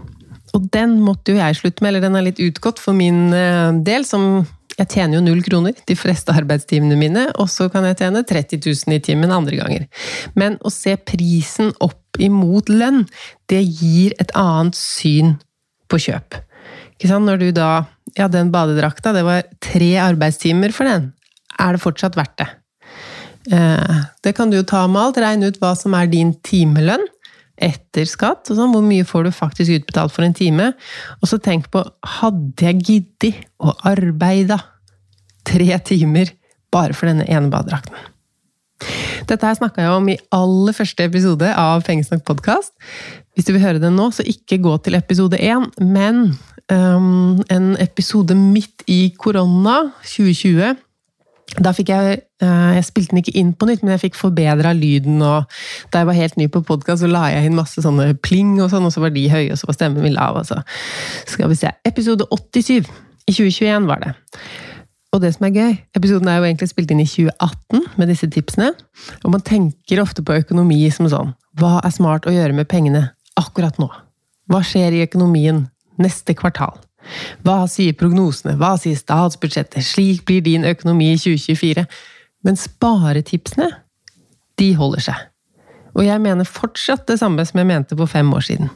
Og 0.56 0.66
den 0.74 0.96
måtte 1.04 1.34
jo 1.34 1.38
jeg 1.38 1.58
slutte 1.60 1.84
med, 1.84 1.92
eller 1.92 2.06
den 2.08 2.18
er 2.18 2.26
litt 2.26 2.40
utgått 2.42 2.80
for 2.82 2.96
min 2.96 3.28
eh, 3.36 3.70
del, 3.86 4.06
som 4.08 4.40
jeg 4.78 4.90
tjener 4.94 5.18
jo 5.18 5.24
null 5.26 5.40
kroner 5.42 5.78
de 5.90 5.96
fleste 5.98 6.34
arbeidstimene 6.34 6.98
mine, 6.98 7.24
og 7.38 7.50
så 7.50 7.68
kan 7.72 7.86
jeg 7.88 7.98
tjene 8.00 8.24
30 8.26 8.62
000 8.66 8.96
i 8.96 9.02
timen 9.04 9.34
andre 9.34 9.58
ganger. 9.58 9.86
Men 10.38 10.58
å 10.62 10.72
se 10.74 10.94
prisen 10.98 11.72
opp 11.84 12.18
imot 12.22 12.70
lønn, 12.70 13.04
det 13.50 13.62
gir 13.62 14.14
et 14.22 14.34
annet 14.38 14.78
syn 14.78 15.36
på 15.90 16.00
kjøp. 16.08 16.40
Ikke 16.96 17.10
sant? 17.10 17.28
Når 17.28 17.44
du 17.44 17.48
da 17.54 17.70
Ja, 18.16 18.24
den 18.26 18.48
badedrakta, 18.50 19.12
det 19.12 19.20
var 19.22 19.44
tre 19.62 19.90
arbeidstimer 20.00 20.72
for 20.74 20.88
den. 20.88 21.10
Er 21.58 21.74
det 21.74 21.82
fortsatt 21.82 22.16
verdt 22.18 22.36
det? 22.40 22.48
Eh, 23.52 24.00
det 24.24 24.34
kan 24.36 24.50
du 24.50 24.58
jo 24.58 24.66
ta 24.66 24.86
med 24.86 25.02
alt. 25.02 25.20
Regne 25.22 25.50
ut 25.50 25.60
hva 25.62 25.74
som 25.78 25.96
er 25.98 26.10
din 26.10 26.34
timelønn 26.46 27.06
etter 27.58 28.06
skatt. 28.08 28.50
Sånn. 28.50 28.74
Hvor 28.74 28.84
mye 28.84 29.06
får 29.08 29.26
du 29.26 29.34
faktisk 29.34 29.80
utbetalt 29.80 30.14
for 30.14 30.26
en 30.26 30.36
time? 30.36 30.72
Og 31.22 31.30
så 31.30 31.40
tenk 31.42 31.70
på 31.74 31.82
hadde 32.18 32.68
jeg 32.68 32.84
giddet 32.84 33.42
å 33.58 33.74
arbeide 33.88 34.60
tre 35.48 35.80
timer 35.86 36.34
bare 36.74 36.94
for 36.94 37.10
denne 37.10 37.26
ene 37.28 37.50
badedrakten? 37.52 37.96
Dette 39.28 39.44
her 39.44 39.56
snakka 39.58 39.82
jeg 39.82 39.92
om 39.92 40.06
i 40.08 40.18
aller 40.32 40.76
første 40.76 41.04
episode 41.08 41.48
av 41.58 41.82
Pengesnakk 41.84 42.22
podkast. 42.28 42.72
Hvis 43.34 43.48
du 43.48 43.52
vil 43.54 43.64
høre 43.64 43.82
den 43.82 43.98
nå, 43.98 44.08
så 44.14 44.24
ikke 44.26 44.60
gå 44.62 44.76
til 44.84 44.96
episode 44.98 45.40
én, 45.42 45.66
men 45.82 46.30
um, 46.70 47.40
en 47.52 47.72
episode 47.82 48.36
midt 48.38 48.86
i 48.86 49.10
korona 49.18 49.90
2020. 50.06 50.78
Da 51.56 51.72
fikk 51.72 51.88
jeg 51.88 52.18
uh, 52.44 52.70
Jeg 52.76 52.84
spilte 52.84 53.14
den 53.14 53.22
ikke 53.22 53.36
inn 53.40 53.54
på 53.56 53.66
nytt, 53.68 53.80
men 53.82 53.94
jeg 53.96 54.04
fikk 54.08 54.18
forbedra 54.20 54.74
lyden. 54.76 55.22
og 55.24 55.48
Da 55.92 56.02
jeg 56.02 56.10
var 56.10 56.18
helt 56.18 56.36
ny 56.36 56.48
på 56.52 56.62
podkast, 56.68 57.06
la 57.08 57.30
jeg 57.32 57.48
inn 57.48 57.56
masse 57.56 57.82
sånne 57.82 58.12
pling, 58.22 58.58
og 58.60 58.70
sånn, 58.72 58.84
og 58.84 58.92
så 58.94 59.02
var 59.04 59.14
de 59.16 59.24
høye, 59.32 59.50
og 59.52 59.60
så 59.60 59.70
var 59.70 59.78
stemmen 59.78 60.04
min 60.04 60.16
lav. 60.16 60.36
Altså. 60.42 60.60
skal 61.26 61.48
vi 61.48 61.58
se 61.58 61.72
Episode 61.88 62.28
87 62.30 62.88
i 63.28 63.32
2021 63.32 63.88
var 63.88 64.04
det. 64.04 64.14
Og 65.12 65.22
det 65.22 65.32
som 65.34 65.46
er 65.48 65.54
gøy, 65.56 65.76
episoden 65.96 66.28
er 66.28 66.40
jo 66.40 66.48
egentlig 66.48 66.68
spilt 66.68 66.90
inn 66.92 67.00
i 67.00 67.08
2018 67.08 67.86
med 68.00 68.10
disse 68.12 68.28
tipsene. 68.32 68.74
Og 69.24 69.32
man 69.32 69.44
tenker 69.44 70.02
ofte 70.02 70.24
på 70.24 70.36
økonomi 70.36 70.82
som 70.92 71.08
sånn 71.08 71.32
Hva 71.58 71.78
er 71.84 71.94
smart 71.94 72.28
å 72.28 72.34
gjøre 72.34 72.56
med 72.56 72.68
pengene 72.68 73.08
akkurat 73.40 73.80
nå? 73.80 73.88
Hva 74.48 74.60
skjer 74.64 74.96
i 74.96 75.04
økonomien 75.06 75.66
neste 76.00 76.36
kvartal? 76.36 76.76
Hva 77.46 77.62
sier 77.70 77.96
prognosene? 77.98 78.56
Hva 78.60 78.74
sier 78.80 78.98
statsbudsjettet? 78.98 79.84
Slik 79.84 80.24
blir 80.28 80.44
din 80.44 80.66
økonomi 80.68 81.12
i 81.14 81.20
2024. 81.20 81.86
Men 82.46 82.58
sparetipsene, 82.58 83.70
de 84.58 84.72
holder 84.78 85.08
seg. 85.10 85.24
Og 85.98 86.04
jeg 86.06 86.22
mener 86.22 86.46
fortsatt 86.46 87.08
det 87.08 87.18
samme 87.20 87.44
som 87.46 87.58
jeg 87.58 87.70
mente 87.70 87.96
for 87.98 88.10
fem 88.10 88.30
år 88.34 88.46
siden 88.46 88.70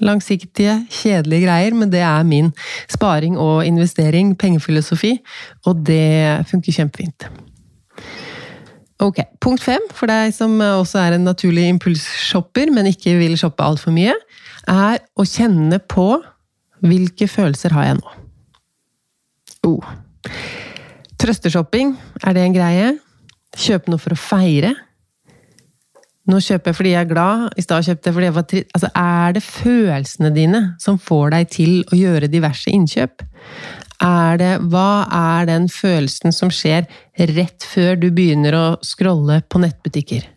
langsiktige, 0.00 0.86
kjedelige 0.90 1.46
greier, 1.46 1.74
men 1.74 1.92
det 1.92 2.00
er 2.00 2.22
min 2.26 2.52
sparing 2.90 3.38
og 3.38 3.66
investering, 3.66 4.38
pengefilosofi, 4.38 5.18
og 5.66 5.86
det 5.86 6.46
funker 6.50 6.72
kjempefint. 6.72 7.28
Ok, 9.02 9.18
Punkt 9.42 9.62
fem, 9.64 9.82
for 9.90 10.06
deg 10.06 10.30
som 10.34 10.60
også 10.62 11.00
er 11.02 11.16
en 11.16 11.24
naturlig 11.26 11.66
impulsshopper, 11.72 12.70
men 12.70 12.86
ikke 12.92 13.16
vil 13.18 13.34
shoppe 13.38 13.64
altfor 13.64 13.94
mye, 13.94 14.14
er 14.70 15.00
å 15.18 15.26
kjenne 15.26 15.80
på 15.90 16.06
hvilke 16.82 17.28
følelser 17.30 17.74
har 17.76 17.88
jeg 17.88 17.98
nå. 18.00 18.14
Oh. 19.68 19.92
Trøsteshopping, 21.22 21.94
er 22.26 22.34
det 22.34 22.46
en 22.46 22.56
greie? 22.56 22.88
Kjøpe 23.54 23.92
noe 23.92 24.02
for 24.02 24.16
å 24.16 24.18
feire? 24.18 24.72
Nå 26.30 26.38
kjøper 26.38 26.70
jeg 26.70 26.78
fordi 26.78 26.90
jeg 26.92 27.02
er 27.02 27.10
glad, 27.10 27.46
i 27.58 27.62
stad 27.64 27.86
kjøpte 27.86 28.08
jeg 28.08 28.14
fordi 28.14 28.26
jeg 28.28 28.34
var 28.36 28.44
trist 28.46 28.76
altså, 28.76 28.88
Er 28.94 29.32
det 29.34 29.42
følelsene 29.42 30.30
dine 30.34 30.60
som 30.82 30.98
får 31.02 31.32
deg 31.34 31.48
til 31.50 31.72
å 31.90 31.98
gjøre 31.98 32.30
diverse 32.30 32.70
innkjøp? 32.70 33.24
Er 34.06 34.38
det 34.38 34.52
Hva 34.70 35.04
er 35.18 35.48
den 35.50 35.66
følelsen 35.70 36.34
som 36.34 36.52
skjer 36.54 36.86
rett 37.34 37.66
før 37.66 37.98
du 37.98 38.08
begynner 38.14 38.54
å 38.54 38.64
scrolle 38.86 39.40
på 39.50 39.62
nettbutikker? 39.62 40.28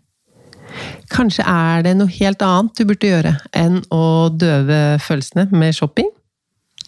Kanskje 1.13 1.45
er 1.47 1.85
det 1.85 1.93
noe 1.99 2.11
helt 2.17 2.41
annet 2.43 2.77
du 2.77 2.89
burde 2.89 3.11
gjøre 3.13 3.35
enn 3.55 3.79
å 3.93 4.03
døve 4.33 4.97
følelsene 5.05 5.47
med 5.53 5.77
shopping? 5.77 6.09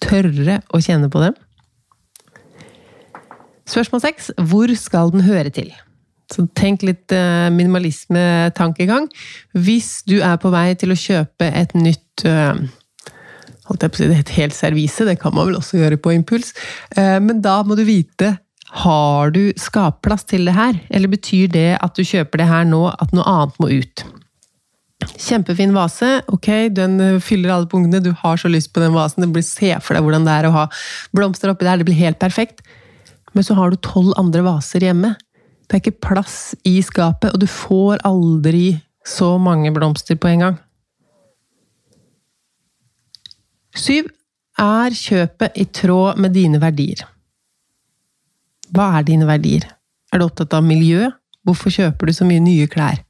Tørre 0.03 0.61
å 0.73 0.81
kjenne 0.83 1.09
på 1.11 1.21
dem? 1.23 1.35
Spørsmål 3.67 4.03
seks. 4.03 4.31
Hvor 4.49 4.71
skal 4.79 5.11
den 5.13 5.25
høre 5.27 5.51
til? 5.53 5.73
Så 6.31 6.43
tenk 6.59 6.83
litt 6.83 7.13
uh, 7.15 7.47
minimalisme-tankegang. 7.55 9.07
Hvis 9.55 10.01
du 10.07 10.19
er 10.19 10.35
på 10.41 10.51
vei 10.51 10.71
til 10.79 10.91
å 10.91 10.99
kjøpe 10.99 11.47
et 11.47 11.75
nytt 11.77 12.25
uh, 12.27 12.59
holdt 13.67 13.83
jeg 13.83 13.93
på 13.93 13.99
å 13.99 14.01
si, 14.01 14.09
Et 14.17 14.35
helt 14.39 14.55
servise, 14.55 15.07
det 15.07 15.17
kan 15.21 15.35
man 15.35 15.49
vel 15.49 15.59
også 15.59 15.79
gjøre 15.79 15.99
på 15.99 16.15
impuls. 16.15 16.53
Uh, 16.97 17.19
men 17.23 17.41
da 17.43 17.61
må 17.63 17.79
du 17.79 17.85
vite 17.87 18.35
har 18.83 19.31
du 19.31 19.53
skapplass 19.55 20.25
til 20.27 20.47
det 20.47 20.55
her, 20.57 20.79
eller 20.91 21.11
betyr 21.11 21.47
det 21.53 21.69
at 21.79 21.95
du 21.95 22.03
kjøper 22.03 22.43
det 22.43 22.49
her 22.49 22.65
nå, 22.67 22.83
at 22.91 23.13
noe 23.15 23.23
annet 23.23 23.61
må 23.63 23.71
ut? 23.71 24.03
Kjempefin 25.05 25.75
vase. 25.75 26.21
Ok, 26.33 26.49
den 26.73 26.97
fyller 27.21 27.53
alle 27.53 27.69
punktene. 27.69 28.01
Du 28.01 28.11
har 28.17 28.37
så 28.37 28.49
lyst 28.49 28.73
på 28.73 28.81
den 28.81 28.95
vasen. 28.95 29.23
Det 29.23 29.29
blir 29.33 29.45
Se 29.45 29.69
for 29.83 29.97
deg 29.97 30.05
hvordan 30.05 30.25
det 30.25 30.33
er 30.33 30.49
å 30.49 30.55
ha 30.55 30.65
blomster 31.15 31.53
oppi 31.53 31.67
der. 31.67 31.77
Det 31.79 31.87
blir 31.89 31.99
helt 31.99 32.19
perfekt. 32.21 32.63
Men 33.37 33.45
så 33.45 33.57
har 33.57 33.69
du 33.69 33.77
tolv 33.77 34.15
andre 34.17 34.41
vaser 34.45 34.85
hjemme. 34.87 35.13
Det 35.67 35.75
er 35.75 35.83
ikke 35.83 36.05
plass 36.07 36.55
i 36.65 36.79
skapet, 36.81 37.33
og 37.35 37.41
du 37.43 37.47
får 37.51 37.99
aldri 38.07 38.79
så 39.07 39.35
mange 39.41 39.71
blomster 39.75 40.17
på 40.19 40.31
en 40.31 40.45
gang. 40.45 40.61
Syv. 43.77 44.13
Er 44.57 44.89
kjøpet 44.89 45.53
i 45.61 45.67
tråd 45.69 46.17
med 46.17 46.33
dine 46.33 46.57
verdier? 46.57 47.03
Hva 48.73 48.87
er 48.97 49.03
dine 49.05 49.27
verdier? 49.29 49.67
Er 50.09 50.17
du 50.17 50.25
opptatt 50.25 50.55
av 50.57 50.65
miljø? 50.65 51.11
Hvorfor 51.45 51.69
kjøper 51.75 52.09
du 52.09 52.15
så 52.17 52.25
mye 52.25 52.41
nye 52.41 52.65
klær? 52.71 53.03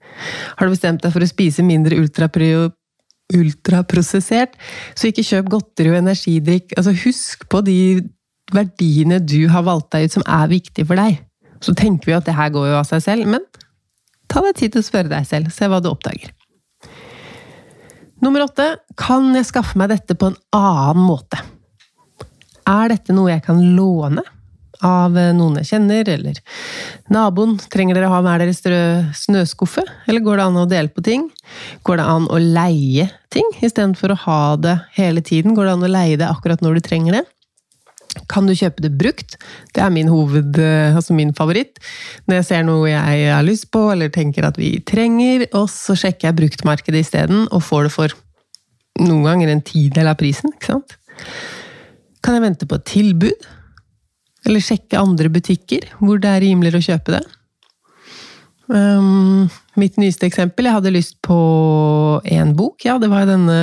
Har 0.57 0.67
du 0.67 0.73
bestemt 0.73 1.03
deg 1.03 1.13
for 1.13 1.23
å 1.23 1.29
spise 1.29 1.65
mindre 1.65 1.97
ultraprosessert, 1.99 4.53
så 4.95 5.07
ikke 5.09 5.29
kjøp 5.29 5.45
godteri 5.51 5.89
og 5.93 6.01
energidrikk. 6.01 6.65
Altså, 6.77 6.91
husk 7.05 7.37
på 7.51 7.57
de 7.67 7.79
verdiene 8.55 9.17
du 9.19 9.41
har 9.51 9.63
valgt 9.67 9.91
deg 9.95 10.07
ut 10.07 10.15
som 10.17 10.25
er 10.25 10.51
viktige 10.51 10.87
for 10.87 10.95
deg. 10.99 11.13
Så 11.63 11.71
tenker 11.77 12.11
vi 12.11 12.17
at 12.17 12.27
det 12.27 12.37
her 12.37 12.53
går 12.53 12.65
jo 12.71 12.79
av 12.79 12.87
seg 12.87 12.99
selv, 13.03 13.23
men 13.29 13.43
ta 14.31 14.37
deg 14.45 14.57
tid 14.59 14.69
til 14.73 14.83
å 14.83 14.87
spørre 14.87 15.11
deg 15.11 15.23
selv. 15.27 15.45
Se 15.53 15.63
hva 15.69 15.79
du 15.83 15.89
oppdager. 15.91 16.29
Nummer 18.23 18.47
åtte 18.47 18.65
kan 18.97 19.35
jeg 19.35 19.45
skaffe 19.45 19.77
meg 19.77 19.91
dette 19.91 20.13
på 20.17 20.31
en 20.31 20.39
annen 20.55 21.03
måte? 21.05 21.37
Er 22.67 22.89
dette 22.91 23.13
noe 23.15 23.31
jeg 23.31 23.43
kan 23.45 23.59
låne 23.77 24.23
av 24.85 25.15
noen 25.37 25.59
jeg 25.61 25.69
kjenner, 25.71 26.09
eller 26.13 26.41
naboen? 27.13 27.55
Trenger 27.73 27.97
dere 27.97 28.11
ha 28.11 28.19
med 28.25 28.43
deres 28.43 28.61
snøskuffe, 29.23 29.85
eller 30.07 30.25
går 30.25 30.39
det 30.39 30.49
an 30.49 30.59
å 30.63 30.67
dele 30.69 30.93
på 30.93 31.05
ting? 31.05 31.29
Går 31.87 32.01
det 32.01 32.09
an 32.11 32.27
å 32.31 32.41
leie 32.41 33.09
ting 33.33 33.49
istedenfor 33.61 34.13
å 34.13 34.21
ha 34.27 34.41
det 34.61 34.77
hele 34.97 35.23
tiden? 35.25 35.55
Går 35.57 35.67
det 35.67 35.75
an 35.77 35.87
å 35.87 35.91
leie 35.91 36.19
det 36.19 36.29
akkurat 36.29 36.63
når 36.65 36.79
du 36.79 36.87
trenger 36.89 37.19
det? 37.19 37.25
Kan 38.31 38.47
du 38.49 38.55
kjøpe 38.57 38.81
det 38.81 38.93
brukt? 38.97 39.35
Det 39.75 39.83
er 39.83 39.91
min 39.93 40.09
hoved, 40.09 40.57
eh, 40.57 40.95
altså 40.95 41.13
min 41.13 41.33
favoritt. 41.37 41.77
Når 42.25 42.39
jeg 42.39 42.47
ser 42.49 42.63
noe 42.65 42.89
jeg 42.89 43.27
har 43.29 43.45
lyst 43.45 43.69
på, 43.71 43.83
eller 43.93 44.09
tenker 44.13 44.47
at 44.47 44.57
vi 44.57 44.77
trenger, 44.79 45.45
og 45.53 45.67
så 45.71 45.95
sjekker 45.97 46.29
jeg 46.29 46.39
bruktmarkedet 46.39 47.03
isteden, 47.05 47.45
og 47.51 47.65
får 47.67 47.87
det 47.87 47.93
for 47.93 48.17
noen 49.03 49.27
ganger 49.27 49.53
en 49.53 49.61
tidel 49.61 50.09
av 50.09 50.17
prisen. 50.17 50.53
ikke 50.55 50.73
sant? 50.73 50.97
Kan 52.23 52.37
jeg 52.37 52.45
vente 52.47 52.67
på 52.67 52.79
et 52.79 52.89
tilbud? 52.89 53.47
Eller 54.45 54.63
sjekke 54.63 54.99
andre 54.99 55.31
butikker 55.33 55.89
hvor 55.97 56.21
det 56.21 56.29
er 56.29 56.43
rimeligere 56.45 56.81
å 56.81 56.87
kjøpe 56.91 57.17
det? 57.17 57.23
Um, 58.67 59.47
mitt 59.79 59.95
nyeste 59.99 60.27
eksempel, 60.27 60.67
jeg 60.67 60.75
hadde 60.75 60.91
lyst 60.91 61.15
på 61.23 61.37
én 62.27 62.51
bok. 62.57 62.83
Ja, 62.85 62.97
det 62.99 63.09
var 63.11 63.27
denne 63.29 63.59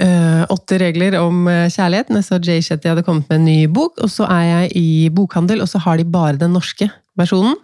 uh, 0.00 0.44
Åtte 0.48 0.78
regler 0.80 1.18
om 1.20 1.48
eh, 1.50 1.66
kjærlighet. 1.72 2.12
Så 2.24 2.38
Jay 2.40 2.62
Shetty 2.64 2.88
hadde 2.88 3.04
kommet 3.06 3.28
med 3.28 3.40
en 3.40 3.48
ny 3.48 3.58
bok, 3.66 3.98
og 4.00 4.12
så 4.12 4.28
er 4.32 4.44
jeg 4.46 4.72
i 4.80 4.88
bokhandel, 5.12 5.60
og 5.64 5.68
så 5.68 5.82
har 5.84 6.00
de 6.00 6.08
bare 6.08 6.38
den 6.40 6.54
norske 6.56 6.88
versjonen. 7.18 7.58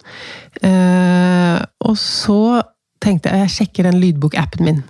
Uh, 0.61 1.63
og 1.87 1.95
så 1.97 2.61
tenkte 3.03 3.31
jeg 3.31 3.45
jeg 3.45 3.55
sjekker 3.55 3.89
den 3.89 4.01
lydbokappen 4.01 4.67
min. 4.67 4.83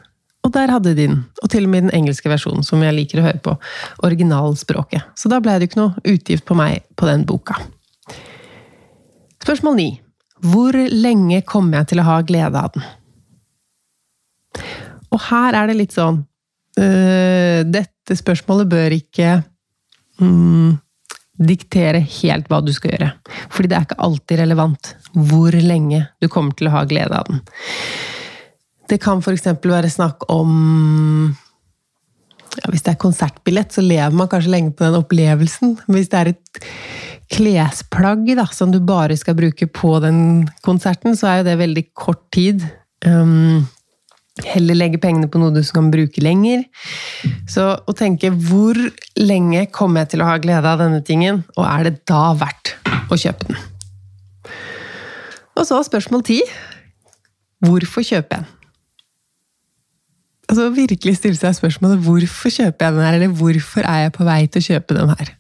Og 0.46 0.54
der 0.54 0.70
hadde 0.70 0.94
de 0.94 1.08
den. 1.08 1.22
Og 1.42 1.50
til 1.50 1.66
og 1.66 1.72
med 1.74 1.88
den 1.88 1.96
engelske 1.98 2.30
versjonen, 2.30 2.66
som 2.66 2.84
jeg 2.86 2.94
liker 2.94 3.22
å 3.22 3.26
høre 3.26 3.42
på. 3.42 3.56
Originalspråket. 4.06 5.08
Så 5.18 5.32
da 5.32 5.42
ble 5.42 5.58
det 5.58 5.72
ikke 5.72 5.82
noe 5.82 6.06
utgift 6.06 6.46
på 6.46 6.58
meg 6.58 6.86
på 7.00 7.10
den 7.10 7.26
boka. 7.28 7.58
Spørsmål 9.42 9.80
ni. 9.80 9.90
Hvor 10.46 10.78
lenge 10.92 11.42
kommer 11.48 11.82
jeg 11.82 11.94
til 11.94 12.04
å 12.04 12.08
ha 12.10 12.22
glede 12.28 12.62
av 12.62 12.76
den? 12.76 12.86
Og 15.16 15.22
her 15.30 15.58
er 15.58 15.70
det 15.70 15.78
litt 15.80 15.94
sånn 15.96 16.22
øh, 16.80 17.62
Dette 17.66 18.18
spørsmålet 18.18 18.70
bør 18.72 18.96
ikke 18.96 19.30
mm, 20.22 20.76
diktere 21.50 22.04
helt 22.22 22.52
hva 22.52 22.62
du 22.64 22.72
skal 22.76 22.94
gjøre. 22.94 23.12
Fordi 23.52 23.72
det 23.72 23.78
er 23.78 23.88
ikke 23.88 24.04
alltid 24.08 24.42
relevant 24.44 24.92
hvor 25.16 25.56
lenge 25.56 26.06
du 26.22 26.30
kommer 26.32 26.56
til 26.58 26.70
å 26.70 26.76
ha 26.76 26.84
glede 26.90 27.18
av 27.18 27.32
den. 27.32 27.42
Det 28.90 29.00
kan 29.02 29.22
f.eks. 29.24 29.48
være 29.66 29.90
snakk 29.90 30.28
om 30.34 31.36
ja, 32.56 32.70
Hvis 32.70 32.86
det 32.86 32.94
er 32.94 33.02
konsertbillett, 33.02 33.74
så 33.74 33.84
lever 33.84 34.16
man 34.16 34.30
kanskje 34.32 34.54
lenge 34.54 34.76
på 34.78 34.86
den 34.86 35.00
opplevelsen. 35.02 35.76
Hvis 35.92 36.12
det 36.12 36.20
er 36.22 36.32
et 36.32 36.62
klesplagg 37.34 38.30
da, 38.38 38.46
som 38.54 38.72
du 38.72 38.80
bare 38.86 39.18
skal 39.20 39.36
bruke 39.36 39.68
på 39.68 39.98
den 40.04 40.20
konserten, 40.64 41.18
så 41.18 41.28
er 41.28 41.42
jo 41.42 41.48
det 41.50 41.58
veldig 41.60 41.86
kort 41.98 42.22
tid. 42.36 42.64
Um, 43.04 43.66
heller 44.44 44.78
legge 44.78 45.00
pengene 45.02 45.30
på 45.32 45.40
noe 45.42 45.54
du 45.56 45.62
kan 45.74 45.92
bruke 45.92 46.24
lenger. 46.24 46.66
Så 47.50 47.68
å 47.76 47.96
tenke 47.98 48.32
hvor 48.32 48.80
lenge 49.20 49.66
kommer 49.76 50.04
jeg 50.04 50.16
til 50.16 50.24
å 50.24 50.30
ha 50.30 50.40
glede 50.44 50.72
av 50.72 50.84
denne 50.84 51.02
tingen, 51.06 51.44
og 51.58 51.66
er 51.68 51.90
det 51.90 51.98
da 52.08 52.30
verdt 52.40 52.76
å 53.12 53.20
kjøpe 53.20 53.50
den? 53.50 53.64
Og 55.56 55.64
så 55.68 55.80
spørsmål 55.88 56.26
ti. 56.28 56.42
Hvorfor 57.64 58.04
kjøper 58.04 58.42
jeg 58.42 58.46
den? 58.46 58.52
Altså 60.50 60.70
virkelig 60.76 61.18
stille 61.20 61.40
seg 61.40 61.58
spørsmålet 61.58 62.04
hvorfor 62.06 62.54
kjøper 62.54 62.86
jeg 62.86 62.96
den 62.96 63.06
her, 63.06 63.18
eller 63.18 63.34
hvorfor 63.40 63.88
er 63.88 64.06
jeg 64.06 64.16
på 64.16 64.28
vei 64.28 64.40
til 64.48 64.62
å 64.62 64.68
kjøpe 64.70 64.98
den 64.98 65.14
her? 65.14 65.32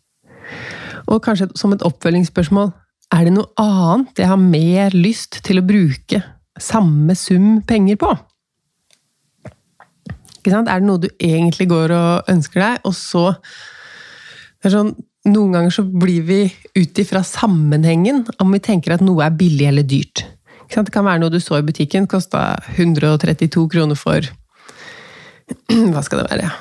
Og 1.06 1.22
kanskje 1.26 1.50
som 1.60 1.74
et 1.76 1.86
oppfølgingsspørsmål 1.86 2.72
er 3.14 3.28
det 3.28 3.36
noe 3.36 3.52
annet 3.62 4.22
jeg 4.24 4.32
har 4.32 4.42
mer 4.42 4.96
lyst 4.98 5.42
til 5.46 5.62
å 5.62 5.66
bruke 5.66 6.22
samme 6.62 7.16
sum 7.20 7.60
penger 7.68 8.00
på? 8.02 8.14
Ikke 10.40 10.54
sant? 10.54 10.70
Er 10.70 10.82
det 10.82 10.90
noe 10.90 11.02
du 11.02 11.10
egentlig 11.18 11.68
går 11.70 11.94
og 11.96 12.32
ønsker 12.32 12.62
deg, 12.62 12.86
og 12.86 12.96
så 12.98 13.32
det 13.36 14.72
er 14.72 14.80
sånn, 14.80 14.96
Noen 15.26 15.56
ganger 15.56 15.74
så 15.74 15.82
blir 15.90 16.22
vi 16.28 16.44
ut 16.78 17.00
ifra 17.02 17.24
sammenhengen 17.26 18.20
om 18.44 18.52
vi 18.54 18.60
tenker 18.62 18.94
at 18.94 19.02
noe 19.02 19.24
er 19.26 19.34
billig 19.34 19.66
eller 19.72 19.86
dyrt. 19.90 20.22
Det 20.70 20.92
kan 20.94 21.06
være 21.08 21.24
noe 21.24 21.34
du 21.34 21.40
så 21.42 21.58
i 21.58 21.66
butikken, 21.66 22.06
kosta 22.06 22.60
132 22.76 23.64
kroner 23.74 23.98
for 23.98 24.22
Hva 25.94 26.04
skal 26.06 26.24
det 26.24 26.30
være? 26.32 26.52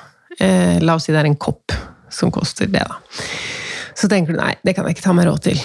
Eh, 0.42 0.78
la 0.82 0.96
oss 0.98 1.08
si 1.08 1.14
det 1.14 1.22
er 1.22 1.30
en 1.30 1.40
kopp 1.40 1.74
som 2.12 2.32
koster 2.34 2.70
det, 2.70 2.84
da. 2.84 3.00
Så 3.94 4.10
tenker 4.10 4.34
du 4.34 4.40
nei, 4.40 4.54
det 4.66 4.74
kan 4.74 4.86
jeg 4.86 4.96
ikke 4.96 5.06
ta 5.06 5.14
meg 5.16 5.28
råd 5.28 5.44
til. 5.46 5.60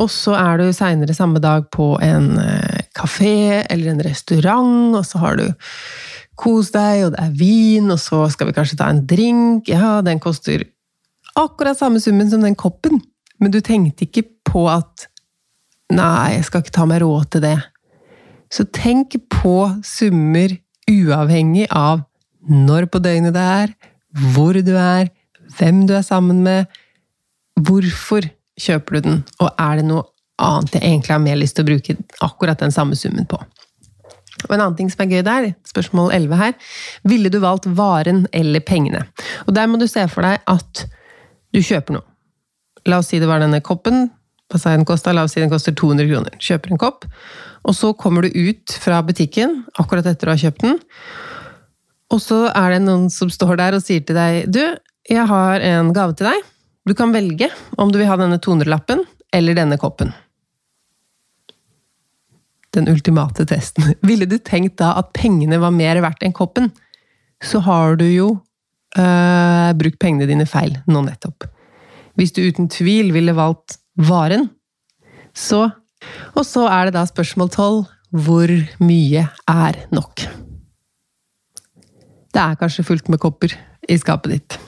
Og 0.00 0.08
så 0.12 0.34
er 0.36 0.60
du 0.60 0.70
seinere 0.76 1.16
samme 1.16 1.40
dag 1.42 1.66
på 1.72 1.92
en 2.04 2.32
eh, 2.40 2.82
kafé 2.96 3.62
eller 3.66 3.92
en 3.92 4.02
restaurant, 4.04 4.96
og 4.96 5.04
så 5.06 5.20
har 5.22 5.40
du 5.40 5.46
kos 6.40 6.70
deg, 6.72 7.04
og 7.06 7.14
det 7.14 7.24
er 7.24 7.36
vin, 7.36 7.90
og 7.92 8.00
så 8.00 8.24
skal 8.32 8.48
vi 8.48 8.56
kanskje 8.56 8.78
ta 8.80 8.88
en 8.92 9.04
drink. 9.08 9.68
Ja, 9.68 9.98
den 10.04 10.22
koster 10.22 10.64
akkurat 11.38 11.78
samme 11.78 12.00
summen 12.00 12.30
som 12.30 12.44
den 12.44 12.56
koppen, 12.58 13.02
men 13.40 13.52
du 13.52 13.60
tenkte 13.64 14.08
ikke 14.08 14.26
på 14.48 14.66
at 14.72 15.08
Nei, 15.90 16.36
jeg 16.36 16.44
skal 16.46 16.62
ikke 16.62 16.70
ta 16.70 16.84
meg 16.86 17.00
råd 17.02 17.24
til 17.34 17.42
det. 17.42 17.56
Så 18.46 18.62
tenk 18.70 19.16
på 19.26 19.54
summer 19.82 20.52
uavhengig 20.86 21.64
av 21.74 22.04
når 22.48 22.88
på 22.90 23.00
døgnet 23.02 23.34
det 23.36 23.42
er, 23.42 23.74
hvor 24.34 24.56
du 24.56 24.72
er, 24.76 25.10
hvem 25.58 25.84
du 25.86 25.94
er 25.96 26.06
sammen 26.06 26.42
med. 26.46 26.66
Hvorfor 27.60 28.24
kjøper 28.60 28.96
du 28.96 29.08
den, 29.08 29.22
og 29.40 29.50
er 29.58 29.80
det 29.80 29.86
noe 29.88 30.06
annet 30.40 30.76
jeg 30.76 30.84
egentlig 30.86 31.12
har 31.12 31.22
mer 31.22 31.40
lyst 31.40 31.58
til 31.58 31.66
å 31.66 31.70
bruke 31.70 31.96
akkurat 32.24 32.60
den 32.62 32.72
samme 32.74 32.96
summen 32.96 33.28
på? 33.28 33.40
Og 34.46 34.54
En 34.54 34.60
annen 34.60 34.76
ting 34.78 34.88
som 34.88 35.02
er 35.04 35.10
gøy 35.12 35.24
der, 35.26 35.50
spørsmål 35.68 36.14
11 36.16 36.38
her, 36.40 36.54
ville 37.04 37.32
du 37.32 37.40
valgt 37.42 37.68
varen 37.76 38.24
eller 38.32 38.64
pengene? 38.64 39.04
Og 39.46 39.54
Der 39.54 39.68
må 39.68 39.76
du 39.76 39.86
se 39.90 40.06
for 40.08 40.24
deg 40.24 40.40
at 40.48 40.86
du 41.52 41.60
kjøper 41.60 41.98
noe. 41.98 42.06
La 42.88 43.02
oss 43.02 43.10
si 43.12 43.20
det 43.20 43.28
var 43.28 43.42
denne 43.42 43.60
koppen. 43.60 44.08
Hva 44.50 44.58
sa 44.58 44.72
den 44.72 44.86
kosta? 44.88 45.12
La 45.12 45.26
oss 45.26 45.34
si 45.36 45.42
den 45.42 45.52
koster 45.52 45.74
200 45.76 46.08
kroner. 46.08 46.38
Kjøper 46.40 46.72
en 46.72 46.80
kopp, 46.80 47.04
og 47.60 47.76
så 47.76 47.92
kommer 47.92 48.24
du 48.24 48.32
ut 48.32 48.72
fra 48.80 49.02
butikken 49.04 49.60
akkurat 49.78 50.08
etter 50.08 50.30
å 50.30 50.34
ha 50.34 50.40
kjøpt 50.40 50.64
den, 50.64 50.78
og 52.10 52.22
så 52.22 52.40
er 52.50 52.74
det 52.74 52.80
noen 52.84 53.08
som 53.12 53.30
står 53.30 53.58
der 53.60 53.76
og 53.76 53.84
sier 53.84 54.02
til 54.06 54.18
deg 54.18 54.48
Du, 54.50 54.62
jeg 55.10 55.26
har 55.30 55.62
en 55.66 55.92
gave 55.94 56.16
til 56.18 56.28
deg. 56.30 56.48
Du 56.88 56.94
kan 56.98 57.14
velge 57.14 57.50
om 57.78 57.92
du 57.92 58.00
vil 58.00 58.08
ha 58.10 58.16
denne 58.18 58.40
200-lappen 58.42 59.04
eller 59.36 59.56
denne 59.58 59.78
koppen. 59.78 60.12
Den 62.74 62.88
ultimate 62.90 63.46
testen. 63.46 63.94
Ville 64.08 64.28
du 64.30 64.38
tenkt 64.38 64.78
da 64.82 64.94
at 64.98 65.12
pengene 65.16 65.60
var 65.62 65.74
mer 65.74 66.02
verdt 66.02 66.24
enn 66.26 66.34
koppen, 66.36 66.70
så 67.42 67.62
har 67.64 67.96
du 68.00 68.04
jo 68.08 68.28
øh, 68.98 69.70
brukt 69.78 70.00
pengene 70.02 70.28
dine 70.28 70.46
feil 70.50 70.76
nå 70.90 71.04
nettopp. 71.06 71.46
Hvis 72.18 72.34
du 72.36 72.42
uten 72.42 72.68
tvil 72.68 73.14
ville 73.14 73.36
valgt 73.36 73.78
varen, 73.96 74.50
så 75.34 75.70
Og 76.32 76.46
så 76.48 76.62
er 76.64 76.88
det 76.88 76.94
da 76.96 77.02
spørsmål 77.04 77.50
tolv 77.52 77.82
hvor 78.10 78.48
mye 78.80 79.28
er 79.46 79.76
nok? 79.92 80.39
Det 82.30 82.42
er 82.42 82.58
kanskje 82.60 82.86
fullt 82.86 83.08
med 83.10 83.20
kopper 83.22 83.54
i 83.88 83.98
skapet 83.98 84.36
ditt. 84.36 84.58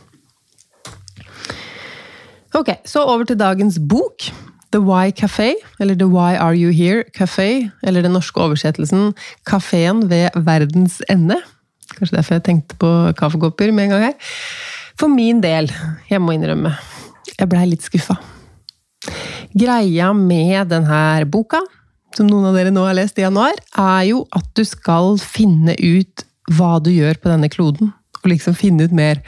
Ok, 2.58 2.74
så 2.84 3.04
over 3.08 3.24
til 3.24 3.38
dagens 3.40 3.78
bok. 3.78 4.28
The 4.72 4.80
Why 4.80 5.12
Café, 5.12 5.52
eller 5.80 5.94
The 5.94 6.08
Why 6.08 6.36
Are 6.40 6.56
You 6.56 6.72
Here 6.72 7.04
Café, 7.12 7.68
eller 7.82 8.02
den 8.02 8.14
norske 8.16 8.40
oversettelsen 8.40 9.12
Kafeen 9.44 10.06
ved 10.08 10.32
verdens 10.46 11.02
ende. 11.12 11.36
Kanskje 11.98 12.16
derfor 12.16 12.38
jeg 12.38 12.44
tenkte 12.46 12.78
på 12.80 12.90
kaffekopper 13.18 13.72
med 13.72 13.84
en 13.84 13.90
gang 13.90 14.06
her. 14.06 14.30
For 14.96 15.12
min 15.12 15.42
del, 15.44 15.68
jeg 16.08 16.22
må 16.24 16.32
innrømme, 16.32 16.72
jeg 17.36 17.50
blei 17.52 17.66
litt 17.68 17.84
skuffa. 17.84 18.16
Greia 19.52 20.12
med 20.16 20.72
denne 20.72 21.26
boka, 21.28 21.60
som 22.16 22.28
noen 22.28 22.48
av 22.48 22.56
dere 22.56 22.72
nå 22.72 22.84
har 22.86 22.96
lest 22.96 23.20
i 23.20 23.26
januar, 23.26 23.56
er 23.76 24.08
jo 24.08 24.24
at 24.32 24.48
du 24.56 24.64
skal 24.68 25.18
finne 25.20 25.76
ut 25.76 26.24
hva 26.56 26.76
du 26.82 26.90
gjør 26.92 27.18
på 27.20 27.30
denne 27.32 27.50
kloden. 27.52 27.92
Og 28.22 28.30
liksom 28.30 28.56
finne 28.58 28.86
ut 28.86 28.94
mer 28.94 29.22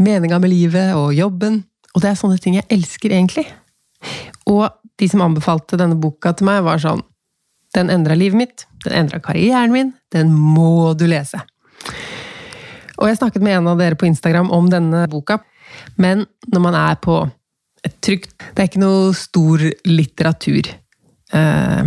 meninga 0.00 0.38
med 0.42 0.52
livet 0.52 0.94
og 0.98 1.14
jobben. 1.16 1.62
Og 1.94 2.02
det 2.02 2.10
er 2.10 2.18
sånne 2.18 2.40
ting 2.42 2.58
jeg 2.58 2.68
elsker, 2.74 3.14
egentlig. 3.14 3.46
Og 4.50 4.66
de 5.00 5.08
som 5.10 5.22
anbefalte 5.24 5.78
denne 5.80 5.98
boka 5.98 6.34
til 6.36 6.50
meg, 6.50 6.64
var 6.66 6.82
sånn 6.82 7.02
Den 7.74 7.88
endra 7.90 8.14
livet 8.14 8.38
mitt. 8.38 8.66
Den 8.84 8.94
endra 8.94 9.18
karrieren 9.18 9.72
min. 9.74 9.88
Den 10.14 10.28
må 10.30 10.94
du 10.94 11.08
lese. 11.10 11.40
Og 13.00 13.08
jeg 13.08 13.18
snakket 13.18 13.42
med 13.42 13.56
en 13.56 13.72
av 13.72 13.80
dere 13.80 13.98
på 13.98 14.06
Instagram 14.06 14.52
om 14.54 14.68
denne 14.70 15.08
boka. 15.10 15.40
Men 15.98 16.22
når 16.52 16.62
man 16.62 16.76
er 16.78 17.00
på 17.02 17.16
et 17.84 17.96
trygt 18.00 18.30
Det 18.38 18.62
er 18.62 18.68
ikke 18.70 18.84
noe 18.84 19.10
stor 19.18 19.64
litteratur. 19.90 20.70
Eh, 21.34 21.82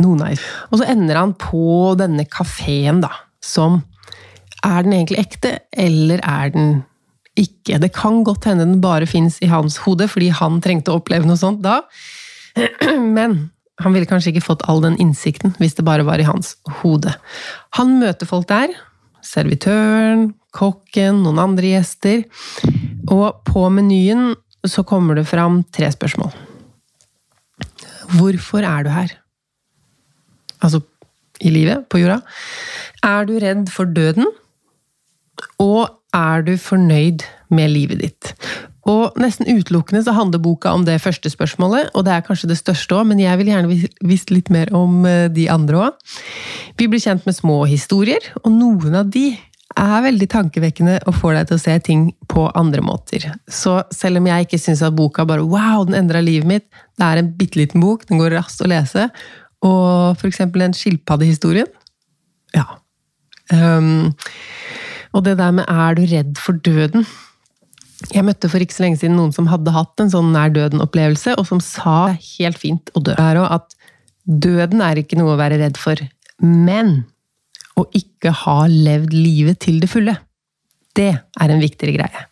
noe 0.00 0.18
nei. 0.18 0.32
Og 0.72 0.80
så 0.80 0.88
ender 0.88 1.20
han 1.20 1.36
på 1.36 1.92
denne 2.00 2.24
kafeen, 2.24 3.02
da 3.04 3.12
som 3.44 3.82
Er 4.66 4.82
den 4.82 4.92
egentlig 4.96 5.20
ekte, 5.22 5.50
eller 5.70 6.18
er 6.26 6.50
den 6.50 6.80
ikke? 7.38 7.78
Det 7.78 7.92
kan 7.94 8.24
godt 8.26 8.48
hende 8.50 8.64
den 8.66 8.80
bare 8.82 9.06
fins 9.06 9.36
i 9.38 9.46
hans 9.46 9.76
hode, 9.84 10.08
fordi 10.10 10.32
han 10.34 10.58
trengte 10.60 10.90
å 10.90 10.98
oppleve 10.98 11.28
noe 11.28 11.38
sånt 11.38 11.62
da. 11.62 11.84
Men 13.18 13.38
han 13.78 13.94
ville 13.94 14.08
kanskje 14.10 14.32
ikke 14.32 14.48
fått 14.48 14.64
all 14.66 14.82
den 14.82 14.98
innsikten 14.98 15.54
hvis 15.62 15.78
det 15.78 15.86
bare 15.86 16.06
var 16.06 16.18
i 16.18 16.26
hans 16.26 16.56
hode. 16.80 17.14
Han 17.78 18.00
møter 18.00 18.26
folk 18.26 18.48
der. 18.50 18.74
Servitøren, 19.22 20.32
kokken, 20.54 21.22
noen 21.22 21.38
andre 21.42 21.74
gjester. 21.76 22.24
Og 23.06 23.44
på 23.46 23.64
menyen 23.70 24.32
så 24.66 24.82
kommer 24.86 25.18
det 25.18 25.28
fram 25.30 25.62
tre 25.74 25.90
spørsmål. 25.94 26.34
Hvorfor 28.18 28.64
er 28.64 28.86
du 28.86 28.90
her? 28.90 29.12
Altså 30.64 30.82
i 31.40 31.52
livet, 31.54 31.86
på 31.88 32.02
jorda. 32.02 32.20
Er 33.06 33.28
du 33.28 33.36
redd 33.42 33.68
for 33.72 33.88
døden? 33.88 34.26
Og 35.62 35.86
er 36.16 36.42
du 36.46 36.56
fornøyd 36.58 37.24
med 37.54 37.70
livet 37.72 38.02
ditt? 38.02 38.34
Og 38.88 39.18
nesten 39.20 39.48
utelukkende 39.48 40.00
så 40.04 40.14
handler 40.16 40.40
boka 40.40 40.72
om 40.72 40.86
det 40.86 40.96
første 41.04 41.30
spørsmålet, 41.30 41.90
og 41.92 42.06
det 42.06 42.14
er 42.14 42.24
kanskje 42.24 42.48
det 42.52 42.60
største 42.60 42.96
òg, 42.96 43.10
men 43.10 43.20
jeg 43.20 43.36
vil 43.40 43.50
gjerne 43.52 43.80
visst 44.08 44.32
litt 44.32 44.48
mer 44.54 44.72
om 44.76 45.02
eh, 45.06 45.26
de 45.28 45.48
andre 45.52 45.82
òg. 45.88 46.16
Vi 46.80 46.88
blir 46.88 47.02
kjent 47.02 47.28
med 47.28 47.36
små 47.36 47.60
historier, 47.68 48.24
og 48.44 48.54
noen 48.54 48.96
av 49.02 49.10
de 49.12 49.34
er 49.78 50.04
veldig 50.06 50.28
tankevekkende 50.32 50.96
og 51.06 51.18
får 51.20 51.36
deg 51.36 51.50
til 51.50 51.58
å 51.58 51.62
se 51.62 51.74
ting 51.84 52.06
på 52.30 52.46
andre 52.58 52.82
måter. 52.82 53.28
Så 53.44 53.76
selv 53.94 54.22
om 54.22 54.30
jeg 54.30 54.46
ikke 54.46 54.60
syns 54.62 54.82
at 54.86 54.96
boka 54.96 55.26
bare 55.28 55.44
wow, 55.44 55.84
den 55.86 55.98
endra 55.98 56.22
livet 56.24 56.48
mitt, 56.48 56.66
det 56.98 57.04
er 57.04 57.20
en 57.20 57.30
bitte 57.36 57.60
liten 57.60 57.84
bok, 57.84 58.06
den 58.08 58.22
går 58.22 58.34
raskt 58.38 58.64
å 58.64 58.70
lese, 58.70 59.10
og 59.66 60.18
for 60.20 60.28
eksempel 60.30 60.62
den 60.62 60.76
skilpaddehistorien 60.76 61.70
Ja. 62.54 62.64
Um, 63.52 64.14
og 65.12 65.24
det 65.24 65.38
der 65.38 65.50
med 65.50 65.64
'er 65.68 65.94
du 65.96 66.02
redd 66.02 66.38
for 66.38 66.52
døden'? 66.52 67.06
Jeg 68.14 68.24
møtte 68.24 68.48
for 68.48 68.62
ikke 68.62 68.74
så 68.74 68.84
lenge 68.84 69.00
siden 69.00 69.16
noen 69.16 69.32
som 69.34 69.48
hadde 69.50 69.74
hatt 69.74 69.98
en 70.00 70.10
sånn 70.10 70.30
nær 70.32 70.52
døden-opplevelse, 70.54 71.34
og 71.38 71.46
som 71.46 71.60
sa 71.60 72.06
det 72.06 72.14
er 72.14 72.26
helt 72.38 72.58
fint 72.58 72.90
å 72.94 73.02
dø. 73.02 73.14
At 73.18 73.74
døden 74.24 74.80
er 74.84 75.00
ikke 75.00 75.18
noe 75.18 75.34
å 75.34 75.40
være 75.40 75.58
redd 75.58 75.76
for, 75.76 75.96
men 76.38 77.06
å 77.78 77.86
ikke 77.96 78.30
ha 78.44 78.66
levd 78.70 79.12
livet 79.16 79.58
til 79.64 79.80
det 79.80 79.90
fulle. 79.90 80.14
Det 80.94 81.10
er 81.18 81.50
en 81.50 81.62
viktigere 81.62 81.98
greie. 81.98 82.26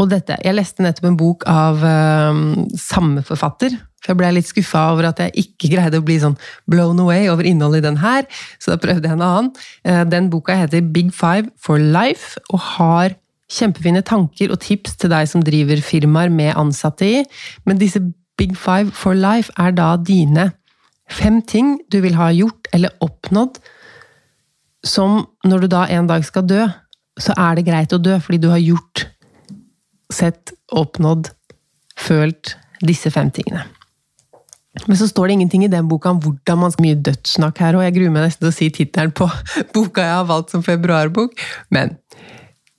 Og 0.00 0.08
dette, 0.08 0.38
Jeg 0.42 0.56
leste 0.56 0.82
nettopp 0.82 1.04
en 1.10 1.20
bok 1.20 1.44
av 1.46 1.84
um, 1.84 2.68
samme 2.76 3.22
forfatter. 3.26 3.76
For 4.00 4.12
jeg 4.12 4.20
ble 4.20 4.32
litt 4.36 4.48
skuffa 4.48 4.86
over 4.94 5.10
at 5.10 5.20
jeg 5.22 5.44
ikke 5.44 5.72
greide 5.74 6.00
å 6.00 6.04
bli 6.04 6.18
sånn 6.22 6.38
blown 6.70 7.00
away 7.02 7.28
over 7.32 7.46
innholdet 7.46 7.82
i 7.82 7.88
den 7.88 8.00
her, 8.02 8.28
så 8.58 8.74
da 8.74 8.80
prøvde 8.82 9.08
jeg 9.08 9.18
en 9.18 9.26
annen. 9.26 9.50
Uh, 9.86 10.04
den 10.08 10.30
boka 10.32 10.56
heter 10.56 10.84
Big 10.94 11.12
Five 11.16 11.52
for 11.60 11.80
Life, 11.80 12.40
og 12.50 12.64
har 12.76 13.16
kjempefine 13.50 14.02
tanker 14.06 14.52
og 14.54 14.62
tips 14.62 14.96
til 15.00 15.10
deg 15.12 15.26
som 15.28 15.42
driver 15.44 15.82
firmaer 15.82 16.30
med 16.32 16.54
ansatte 16.58 17.06
i. 17.06 17.20
Men 17.66 17.80
disse 17.82 18.02
Big 18.40 18.56
Five 18.56 18.94
for 18.96 19.18
Life 19.18 19.52
er 19.60 19.74
da 19.76 19.92
dine 20.00 20.52
fem 21.10 21.40
ting 21.42 21.74
du 21.90 21.98
vil 22.04 22.14
ha 22.14 22.30
gjort 22.32 22.70
eller 22.76 22.94
oppnådd 23.02 23.58
som 24.86 25.24
når 25.44 25.64
du 25.64 25.72
da 25.74 25.84
en 25.92 26.08
dag 26.08 26.24
skal 26.24 26.46
dø, 26.48 26.62
så 27.20 27.34
er 27.36 27.58
det 27.58 27.66
greit 27.66 27.92
å 27.92 28.00
dø 28.00 28.16
fordi 28.22 28.40
du 28.40 28.48
har 28.52 28.62
gjort, 28.62 29.04
sett, 30.10 30.54
oppnådd, 30.72 31.28
følt 32.00 32.54
disse 32.86 33.12
fem 33.12 33.28
tingene. 33.34 33.66
Men 34.86 34.96
så 34.96 35.08
står 35.10 35.26
det 35.26 35.32
ingenting 35.32 35.64
i 35.66 35.70
den 35.70 35.88
boka 35.90 36.12
om 36.12 36.20
hvordan 36.22 36.60
man 36.60 36.72
skal 36.72 36.84
mye 36.86 36.98
dødssnakk 37.02 37.58
her, 37.58 37.76
og 37.76 37.82
jeg 37.84 37.96
gruer 37.96 38.12
meg 38.14 38.26
nesten 38.28 38.44
til 38.44 38.52
å 38.52 38.54
si 38.54 38.68
tittelen 38.74 39.14
på 39.16 39.26
boka 39.74 40.04
jeg 40.06 40.18
har 40.20 40.28
valgt 40.28 40.54
som 40.54 40.62
februarbok. 40.66 41.34
Men 41.74 41.96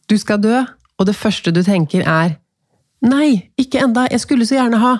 du 0.07 0.15
skal 0.19 0.39
dø, 0.43 0.61
og 0.99 1.09
det 1.09 1.17
første 1.17 1.53
du 1.55 1.63
tenker 1.67 2.05
er 2.07 2.37
Nei, 3.01 3.49
ikke 3.57 3.79
enda, 3.81 4.03
jeg 4.13 4.21
skulle 4.21 4.45
så 4.45 4.59
gjerne 4.59 4.77
ha. 4.77 4.91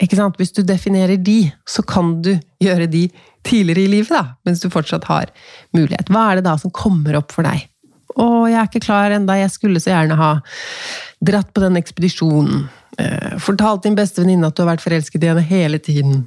Ikke 0.00 0.16
sant? 0.16 0.38
Hvis 0.40 0.54
du 0.56 0.62
definerer 0.64 1.18
de, 1.20 1.50
så 1.68 1.82
kan 1.84 2.14
du 2.24 2.30
gjøre 2.64 2.86
de 2.88 3.02
tidligere 3.44 3.82
i 3.84 3.90
livet, 3.98 4.12
da, 4.16 4.38
mens 4.48 4.62
du 4.62 4.70
fortsatt 4.72 5.04
har 5.10 5.28
mulighet. 5.76 6.08
Hva 6.08 6.30
er 6.30 6.40
det 6.40 6.46
da 6.48 6.54
som 6.60 6.72
kommer 6.72 7.18
opp 7.20 7.36
for 7.36 7.44
deg? 7.44 7.66
Å, 8.16 8.26
jeg 8.48 8.56
er 8.56 8.70
ikke 8.70 8.84
klar 8.86 9.12
enda, 9.12 9.36
jeg 9.36 9.52
skulle 9.52 9.82
så 9.82 9.92
gjerne 9.92 10.16
ha 10.16 10.30
dratt 11.24 11.52
på 11.54 11.62
den 11.64 11.78
ekspedisjonen. 11.78 12.66
Eh, 12.98 13.36
fortalt 13.42 13.84
din 13.84 13.96
beste 13.96 14.22
venninne 14.22 14.48
at 14.48 14.56
du 14.56 14.64
har 14.64 14.74
vært 14.74 14.84
forelsket 14.84 15.24
i 15.24 15.30
henne 15.30 15.44
hele 15.44 15.80
tiden. 15.82 16.24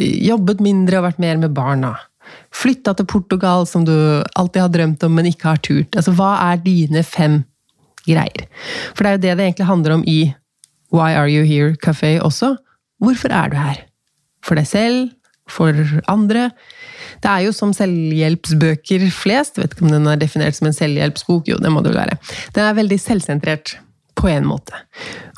Jobbet 0.00 0.60
mindre 0.64 1.00
og 1.00 1.08
vært 1.08 1.22
mer 1.22 1.40
med 1.40 1.54
barna. 1.56 1.94
Flytta 2.54 2.94
til 2.96 3.06
Portugal, 3.08 3.66
som 3.68 3.84
du 3.86 3.94
alltid 4.34 4.62
har 4.62 4.72
drømt 4.72 5.04
om, 5.06 5.14
men 5.14 5.28
ikke 5.30 5.52
har 5.52 5.60
turt. 5.62 5.96
Altså, 5.96 6.14
hva 6.16 6.34
er 6.50 6.62
dine 6.64 7.02
fem 7.06 7.42
greier? 8.06 8.48
For 8.94 9.04
det 9.04 9.10
er 9.10 9.16
jo 9.16 9.22
det 9.24 9.36
det 9.36 9.46
egentlig 9.46 9.70
handler 9.70 9.98
om 9.98 10.06
i 10.06 10.20
Why 10.94 11.14
Are 11.14 11.30
You 11.30 11.44
Here 11.46 11.76
Café 11.82 12.16
også. 12.22 12.56
Hvorfor 13.02 13.32
er 13.34 13.52
du 13.52 13.56
her? 13.60 13.84
For 14.44 14.58
deg 14.58 14.68
selv? 14.70 15.14
For 15.50 15.76
andre? 16.10 16.50
Det 17.22 17.30
er 17.30 17.44
jo 17.46 17.54
som 17.54 17.72
selvhjelpsbøker 17.76 19.06
flest. 19.14 19.60
Vet 19.60 19.74
ikke 19.74 19.86
om 19.86 19.92
den 19.94 20.08
er 20.10 20.18
definert 20.18 20.58
som 20.58 20.68
en 20.68 20.76
selvhjelpsbok. 20.76 21.46
Jo, 21.50 21.58
det 21.62 21.70
må 21.72 21.82
det 21.84 21.92
vel 21.92 22.02
være. 22.02 22.18
Den 22.56 22.66
er 22.66 22.78
veldig 22.78 22.98
selvsentrert 23.00 23.76
på 24.16 24.30
en 24.32 24.48
måte. 24.48 24.78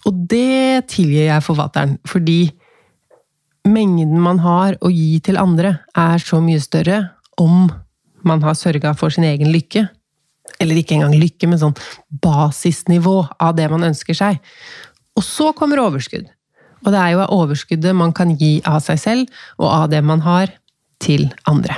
Og 0.06 0.24
det 0.30 0.88
tilgir 0.92 1.28
jeg 1.28 1.44
forfatteren, 1.44 1.96
fordi 2.08 2.48
mengden 3.68 4.20
man 4.22 4.40
har 4.42 4.78
å 4.80 4.90
gi 4.92 5.18
til 5.24 5.40
andre, 5.40 5.78
er 5.98 6.22
så 6.22 6.40
mye 6.42 6.62
større 6.62 7.02
om 7.40 7.68
man 8.26 8.42
har 8.42 8.56
sørga 8.58 8.94
for 8.98 9.14
sin 9.14 9.26
egen 9.28 9.52
lykke. 9.52 9.86
Eller 10.58 10.80
ikke 10.80 10.96
engang 10.96 11.14
lykke, 11.18 11.50
men 11.50 11.60
sånn 11.60 11.76
basisnivå 12.24 13.20
av 13.38 13.54
det 13.58 13.68
man 13.70 13.86
ønsker 13.90 14.16
seg. 14.16 14.40
Og 15.18 15.26
så 15.26 15.52
kommer 15.56 15.82
overskudd. 15.82 16.26
Og 16.86 16.94
det 16.94 16.98
er 17.02 17.12
jo 17.12 17.22
av 17.24 17.34
overskuddet 17.34 17.96
man 17.96 18.14
kan 18.14 18.32
gi 18.38 18.58
av 18.66 18.80
seg 18.84 19.00
selv, 19.02 19.38
og 19.58 19.68
av 19.68 19.86
det 19.92 20.02
man 20.06 20.22
har, 20.24 20.54
til 20.98 21.28
andre. 21.46 21.76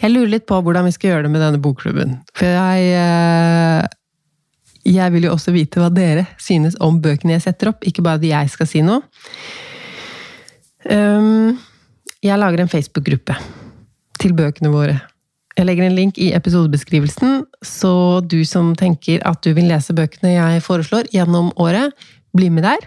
Jeg 0.00 0.12
lurer 0.12 0.30
litt 0.32 0.46
på 0.48 0.56
hvordan 0.64 0.86
vi 0.88 0.92
skal 0.94 1.10
gjøre 1.10 1.26
det 1.26 1.32
med 1.34 1.42
denne 1.42 1.60
bokklubben. 1.60 2.14
For 2.36 2.48
jeg 2.48 2.92
eh, 2.96 3.88
Jeg 4.86 5.12
vil 5.12 5.26
jo 5.26 5.34
også 5.34 5.52
vite 5.54 5.80
hva 5.82 5.88
dere 5.92 6.26
synes 6.40 6.76
om 6.84 7.00
bøkene 7.02 7.36
jeg 7.36 7.46
setter 7.48 7.72
opp, 7.72 7.84
ikke 7.86 8.04
bare 8.04 8.20
at 8.20 8.28
jeg 8.28 8.52
skal 8.52 8.68
si 8.70 8.82
noe. 8.84 9.02
Um, 10.88 11.58
jeg 12.24 12.38
lager 12.40 12.62
en 12.62 12.70
Facebook-gruppe 12.70 13.36
til 14.18 14.34
bøkene 14.38 14.70
våre. 14.72 14.96
Jeg 15.58 15.66
legger 15.66 15.88
en 15.88 15.96
link 15.96 16.18
i 16.22 16.30
episodebeskrivelsen, 16.36 17.42
så 17.66 18.20
du 18.22 18.44
som 18.46 18.70
tenker 18.78 19.24
at 19.26 19.42
du 19.42 19.50
vil 19.56 19.66
lese 19.70 19.94
bøkene 19.96 20.36
jeg 20.36 20.62
foreslår 20.62 21.10
gjennom 21.14 21.50
året, 21.58 21.94
bli 22.36 22.50
med 22.54 22.62
der. 22.68 22.86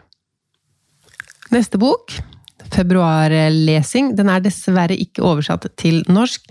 Neste 1.52 1.80
bok, 1.82 2.16
februarlesing, 2.72 4.14
den 4.16 4.32
er 4.32 4.44
dessverre 4.44 4.96
ikke 4.96 5.26
oversatt 5.28 5.68
til 5.80 6.00
norsk. 6.08 6.48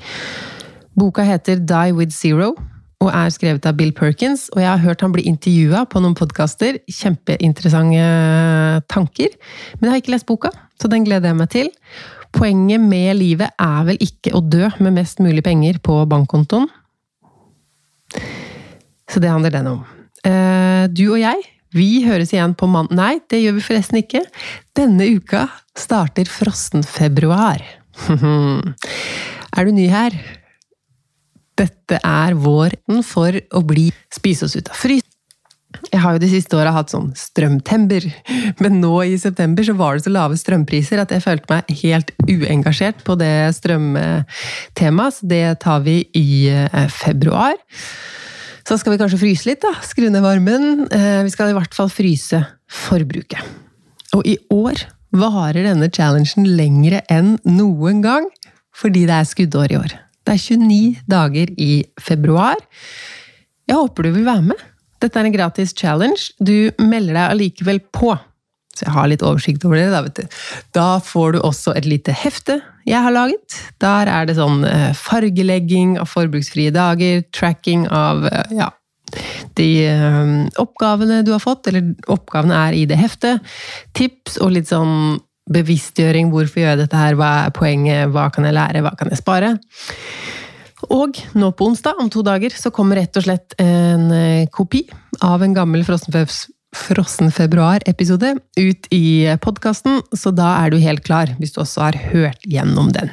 Boka 0.92 1.24
heter 1.24 1.62
Die 1.64 1.96
with 1.96 2.12
Zero 2.12 2.52
og 3.00 3.08
er 3.08 3.32
skrevet 3.32 3.64
av 3.64 3.76
Bill 3.78 3.92
Perkins. 3.96 4.48
Og 4.54 4.60
jeg 4.62 4.68
har 4.68 4.82
hørt 4.82 5.02
han 5.04 5.14
bli 5.14 5.24
intervjua 5.28 5.86
på 5.88 6.02
noen 6.04 6.16
podkaster. 6.18 6.78
Kjempeinteressante 6.84 8.82
tanker. 8.92 9.36
Men 9.78 9.88
jeg 9.88 9.94
har 9.94 10.02
ikke 10.02 10.14
lest 10.16 10.28
boka, 10.28 10.52
så 10.80 10.90
den 10.92 11.06
gleder 11.08 11.32
jeg 11.32 11.38
meg 11.38 11.52
til. 11.52 11.70
Poenget 12.36 12.82
med 12.84 13.16
livet 13.18 13.56
er 13.56 13.86
vel 13.88 13.98
ikke 14.04 14.34
å 14.36 14.42
dø 14.44 14.68
med 14.78 14.98
mest 15.00 15.22
mulig 15.24 15.42
penger 15.46 15.80
på 15.82 15.96
bankkontoen. 16.10 16.68
Så 19.10 19.22
det 19.22 19.32
handler 19.32 19.54
den 19.54 19.70
om. 19.72 19.80
Eh, 20.26 20.84
du 20.92 21.08
og 21.08 21.18
jeg, 21.22 21.40
vi 21.74 22.04
høres 22.04 22.34
igjen 22.34 22.52
på 22.58 22.68
mann... 22.70 22.90
Nei, 22.94 23.16
det 23.32 23.40
gjør 23.40 23.56
vi 23.56 23.64
forresten 23.64 24.00
ikke. 24.02 24.22
Denne 24.76 25.08
uka 25.16 25.46
starter 25.78 26.28
frossen 26.30 26.84
februar. 26.86 27.64
er 29.56 29.66
du 29.66 29.72
ny 29.74 29.88
her? 29.90 30.14
Dette 31.60 32.00
er 32.00 32.36
våren 32.40 33.04
for 33.04 33.36
å 33.36 33.62
bli 33.66 33.90
spise 34.12 34.46
oss 34.46 34.56
ut 34.56 34.70
av 34.72 34.78
frys. 34.78 35.06
Jeg 35.90 36.02
har 36.02 36.16
jo 36.16 36.20
de 36.22 36.28
siste 36.30 36.56
åra 36.58 36.72
hatt 36.74 36.90
sånn 36.92 37.12
strømtember, 37.16 38.04
men 38.62 38.80
nå 38.82 38.92
i 39.06 39.14
september 39.22 39.64
så 39.66 39.74
var 39.78 39.96
det 39.96 40.04
så 40.04 40.12
lave 40.12 40.38
strømpriser 40.38 41.00
at 41.02 41.12
jeg 41.14 41.22
følte 41.24 41.50
meg 41.52 41.70
helt 41.82 42.10
uengasjert 42.26 43.04
på 43.06 43.14
det 43.20 43.32
strømtemaet, 43.58 45.16
så 45.16 45.30
det 45.30 45.44
tar 45.62 45.84
vi 45.86 46.00
i 46.18 46.26
eh, 46.50 46.88
februar. 46.90 47.54
Så 48.66 48.78
skal 48.78 48.94
vi 48.94 49.00
kanskje 49.00 49.22
fryse 49.22 49.48
litt, 49.48 49.62
da. 49.62 49.72
Skru 49.86 50.08
ned 50.10 50.22
varmen. 50.26 50.84
Eh, 50.94 51.22
vi 51.26 51.32
skal 51.32 51.50
i 51.50 51.56
hvert 51.56 51.74
fall 51.74 51.90
fryse 51.90 52.42
forbruket. 52.70 53.40
Og 54.18 54.26
i 54.26 54.36
år 54.54 54.84
varer 55.16 55.64
denne 55.66 55.90
challengen 55.90 56.50
lengre 56.58 57.02
enn 57.10 57.36
noen 57.46 58.02
gang, 58.04 58.30
fordi 58.74 59.06
det 59.08 59.16
er 59.16 59.26
skuddår 59.26 59.74
i 59.74 59.80
år. 59.80 59.98
Det 60.26 60.36
er 60.36 60.42
29 60.42 61.04
dager 61.10 61.52
i 61.56 61.70
februar. 62.00 62.60
Jeg 63.68 63.78
håper 63.78 64.06
du 64.06 64.12
vil 64.16 64.26
være 64.26 64.48
med. 64.50 64.66
Dette 65.00 65.20
er 65.20 65.28
en 65.28 65.36
gratis 65.36 65.72
challenge. 65.76 66.34
Du 66.38 66.70
melder 66.82 67.16
deg 67.16 67.24
allikevel 67.24 67.80
på. 67.94 68.12
Så 68.76 68.86
jeg 68.86 68.94
har 68.94 69.08
litt 69.10 69.24
oversikt 69.26 69.64
over 69.66 69.80
det. 69.80 69.88
Da, 69.92 70.02
vet 70.06 70.20
du. 70.20 70.42
da 70.76 70.88
får 71.04 71.34
du 71.34 71.40
også 71.46 71.74
et 71.78 71.88
lite 71.88 72.14
hefte 72.16 72.60
jeg 72.88 73.04
har 73.04 73.14
laget. 73.14 73.56
Der 73.82 74.10
er 74.10 74.26
det 74.28 74.36
sånn 74.38 74.64
eh, 74.66 74.90
fargelegging 74.96 75.96
av 76.00 76.10
forbruksfrie 76.10 76.72
dager, 76.74 77.22
tracking 77.36 77.86
av 77.86 78.24
eh, 78.30 78.54
ja, 78.56 78.70
de 79.58 79.68
um, 79.90 80.32
oppgavene 80.62 81.20
du 81.26 81.32
har 81.34 81.42
fått, 81.42 81.68
eller 81.70 81.92
oppgavene 82.10 82.56
er 82.68 82.78
i 82.78 82.86
det 82.90 82.98
heftet. 83.00 83.44
Tips 83.98 84.38
og 84.40 84.54
litt 84.56 84.70
sånn 84.70 85.20
bevisstgjøring. 85.52 86.30
Hvorfor 86.32 86.62
gjør 86.62 86.74
jeg 86.74 86.80
dette 86.84 87.00
her? 87.00 87.16
Hva 87.18 87.30
er 87.46 87.54
poenget? 87.56 88.10
Hva 88.14 88.28
kan 88.34 88.46
jeg 88.46 88.56
lære? 88.56 88.82
Hva 88.86 88.94
kan 88.98 89.10
jeg 89.10 89.20
spare? 89.20 89.56
Og 90.88 91.18
nå 91.36 91.50
på 91.52 91.66
onsdag, 91.68 91.98
om 92.00 92.08
to 92.10 92.22
dager, 92.24 92.54
så 92.56 92.72
kommer 92.72 92.96
rett 92.96 93.18
og 93.20 93.26
slett 93.26 93.52
en 93.60 94.08
kopi 94.54 94.86
av 95.26 95.42
en 95.44 95.52
gammel 95.54 95.84
frossen 95.84 97.32
februar-episode 97.36 98.32
ut 98.56 98.88
i 98.94 99.28
podkasten, 99.44 100.00
så 100.16 100.32
da 100.32 100.54
er 100.62 100.72
du 100.72 100.78
helt 100.80 101.04
klar, 101.04 101.34
hvis 101.36 101.52
du 101.52 101.60
også 101.60 101.90
har 101.90 101.98
hørt 102.14 102.40
gjennom 102.48 102.88
den. 102.96 103.12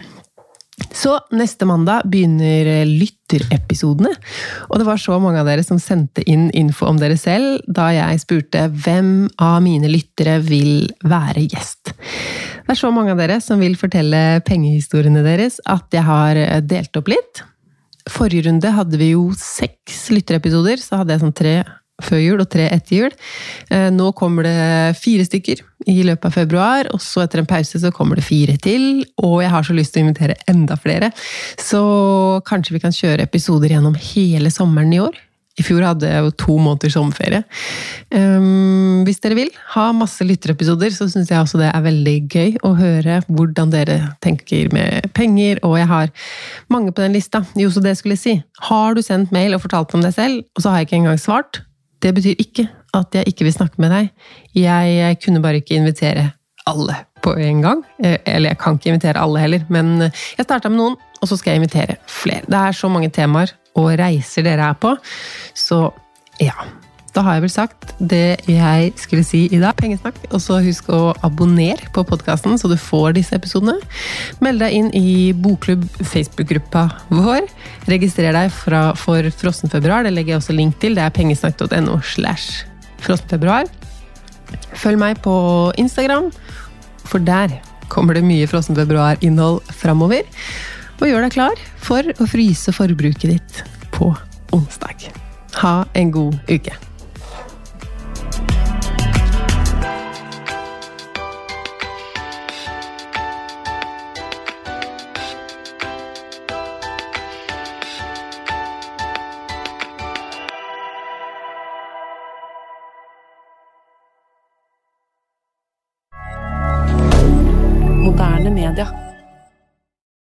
Så 0.93 1.15
neste 1.33 1.65
mandag 1.65 2.05
begynner 2.09 2.85
lytterepisodene. 2.85 4.11
Og 4.69 4.79
det 4.79 4.87
var 4.87 5.01
så 5.01 5.17
mange 5.21 5.41
av 5.41 5.49
dere 5.49 5.65
som 5.65 5.79
sendte 5.81 6.23
inn 6.29 6.47
info 6.57 6.87
om 6.89 6.99
dere 7.01 7.17
selv 7.19 7.63
da 7.65 7.89
jeg 7.95 8.21
spurte 8.23 8.67
hvem 8.69 9.11
av 9.41 9.59
mine 9.65 9.89
lyttere 9.91 10.37
vil 10.45 10.87
være 11.05 11.47
gjest. 11.49 11.93
Det 11.93 12.75
er 12.75 12.79
så 12.79 12.91
mange 12.93 13.13
av 13.13 13.21
dere 13.21 13.39
som 13.43 13.61
vil 13.63 13.77
fortelle 13.79 14.41
pengehistoriene 14.47 15.23
deres 15.25 15.61
at 15.65 15.93
jeg 15.93 16.05
har 16.05 16.41
delt 16.67 16.99
opp 16.99 17.13
litt. 17.13 17.43
Forrige 18.07 18.47
runde 18.47 18.71
hadde 18.71 18.99
vi 19.01 19.11
jo 19.13 19.29
seks 19.37 20.07
lytterepisoder, 20.13 20.79
så 20.79 21.01
hadde 21.01 21.15
jeg 21.15 21.25
sånn 21.25 21.35
tre 21.35 21.55
før 22.03 22.21
jul 22.21 22.43
og 22.43 22.49
tre 22.53 22.67
etter 22.73 22.95
jul. 23.01 23.15
Eh, 23.73 23.89
nå 23.93 24.11
kommer 24.17 24.47
det 24.47 24.97
fire 24.99 25.25
stykker 25.27 25.63
i 25.87 26.01
løpet 26.05 26.29
av 26.29 26.35
februar, 26.35 26.89
og 26.93 27.01
så 27.03 27.23
etter 27.23 27.41
en 27.41 27.49
pause 27.49 27.81
så 27.81 27.93
kommer 27.95 28.19
det 28.19 28.27
fire 28.27 28.57
til. 28.61 29.05
Og 29.23 29.39
jeg 29.43 29.53
har 29.53 29.65
så 29.65 29.77
lyst 29.77 29.95
til 29.95 30.03
å 30.03 30.07
invitere 30.07 30.37
enda 30.51 30.77
flere, 30.79 31.11
så 31.61 31.81
kanskje 32.47 32.77
vi 32.77 32.83
kan 32.83 32.95
kjøre 32.95 33.25
episoder 33.27 33.73
gjennom 33.73 33.97
hele 34.13 34.53
sommeren 34.53 34.93
i 34.93 35.01
år. 35.03 35.17
I 35.57 35.63
fjor 35.65 35.81
hadde 35.81 36.09
jeg 36.09 36.21
jo 36.21 36.33
to 36.37 36.55
måneders 36.61 36.93
sommerferie. 36.93 37.41
Um, 38.13 39.01
hvis 39.07 39.21
dere 39.23 39.39
vil 39.39 39.49
ha 39.73 39.87
masse 39.95 40.25
lytterepisoder, 40.25 40.93
så 40.93 41.07
syns 41.09 41.31
jeg 41.33 41.41
også 41.41 41.57
det 41.61 41.71
er 41.71 41.85
veldig 41.87 42.15
gøy 42.29 42.59
å 42.67 42.75
høre 42.77 43.19
hvordan 43.25 43.73
dere 43.73 43.97
tenker 44.21 44.69
med 44.75 45.09
penger, 45.17 45.61
og 45.65 45.79
jeg 45.79 45.89
har 45.89 46.13
mange 46.73 46.93
på 46.93 47.01
den 47.01 47.17
lista. 47.17 47.41
Jo, 47.57 47.71
så 47.73 47.81
det 47.81 47.95
skulle 47.97 48.17
jeg 48.19 48.23
si. 48.23 48.35
Har 48.69 48.93
du 48.93 49.01
sendt 49.05 49.33
mail 49.33 49.57
og 49.57 49.63
fortalt 49.65 49.97
om 49.97 50.05
deg 50.05 50.13
selv, 50.13 50.45
og 50.53 50.61
så 50.61 50.73
har 50.73 50.83
jeg 50.83 50.91
ikke 50.91 51.01
engang 51.01 51.21
svart, 51.21 51.63
det 52.03 52.13
betyr 52.15 52.39
ikke 52.39 52.67
at 52.97 53.15
jeg 53.15 53.29
ikke 53.29 53.47
vil 53.47 53.55
snakke 53.55 53.81
med 53.81 53.93
deg. 53.93 54.09
Jeg 54.55 55.17
kunne 55.23 55.41
bare 55.43 55.61
ikke 55.61 55.77
invitere 55.79 56.29
alle 56.67 56.95
på 57.23 57.35
en 57.41 57.61
gang. 57.63 57.83
Eh, 58.03 58.17
eller 58.25 58.53
jeg 58.53 58.61
kan 58.61 58.77
ikke 58.77 58.93
invitere 58.93 59.21
alle 59.21 59.43
heller, 59.43 59.67
men 59.69 60.07
jeg 60.07 60.45
starta 60.45 60.71
med 60.71 60.81
noen, 60.81 60.97
og 61.21 61.29
så 61.29 61.37
skal 61.37 61.55
jeg 61.55 61.63
invitere 61.63 61.97
flere. 62.11 62.45
Det 62.47 62.59
er 62.59 62.75
så 62.77 62.89
mange 62.91 63.09
temaer 63.13 63.53
og 63.77 63.93
reiser 63.99 64.45
dere 64.45 64.71
er 64.71 64.77
på, 64.81 64.95
så 65.57 65.87
ja. 66.41 66.55
Da 67.17 67.23
har 67.25 67.39
jeg 67.39 67.47
vel 67.47 67.49
sagt 67.49 67.93
det 67.97 68.37
jeg 68.45 68.91
skulle 69.01 69.25
si 69.25 69.47
i 69.49 69.57
dag. 69.57 69.73
Pengesnakk. 69.79 70.19
Og 70.29 70.41
så 70.43 70.59
husk 70.61 70.91
å 70.93 71.15
abonnere 71.25 71.89
på 71.95 72.03
podkasten, 72.05 72.59
så 72.61 72.69
du 72.69 72.75
får 72.77 73.15
disse 73.17 73.33
episodene. 73.33 73.73
Meld 74.45 74.61
deg 74.61 74.75
inn 74.77 74.91
i 74.93 75.33
Bokklubb 75.33 75.87
Facebook-gruppa 75.97 76.83
vår. 77.09 77.47
Registrer 77.89 78.37
deg 78.37 78.53
fra, 78.53 78.91
for 78.93 79.25
Frossenfebruar. 79.33 80.05
Det 80.05 80.13
legger 80.13 80.35
jeg 80.35 80.43
også 80.43 80.57
link 80.59 80.77
til. 80.83 80.93
Det 80.93 81.07
er 81.07 81.15
pengesnakk.no 81.15 81.97
slash 82.05 82.67
frossenfebruar. 83.01 83.65
Følg 84.77 85.01
meg 85.01 85.17
på 85.25 85.33
Instagram, 85.81 86.29
for 87.01 87.23
der 87.25 87.55
kommer 87.89 88.13
det 88.13 88.27
mye 88.27 88.45
Frossenfebruar-innhold 88.51 89.63
framover. 89.73 90.29
Og 91.01 91.09
gjør 91.09 91.25
deg 91.25 91.33
klar 91.33 91.65
for 91.81 92.13
å 92.21 92.29
fryse 92.29 92.75
forbruket 92.77 93.31
ditt 93.33 93.63
på 93.97 94.11
onsdag. 94.53 95.09
Ha 95.63 95.79
en 95.97 96.13
god 96.13 96.37
uke. 96.53 96.77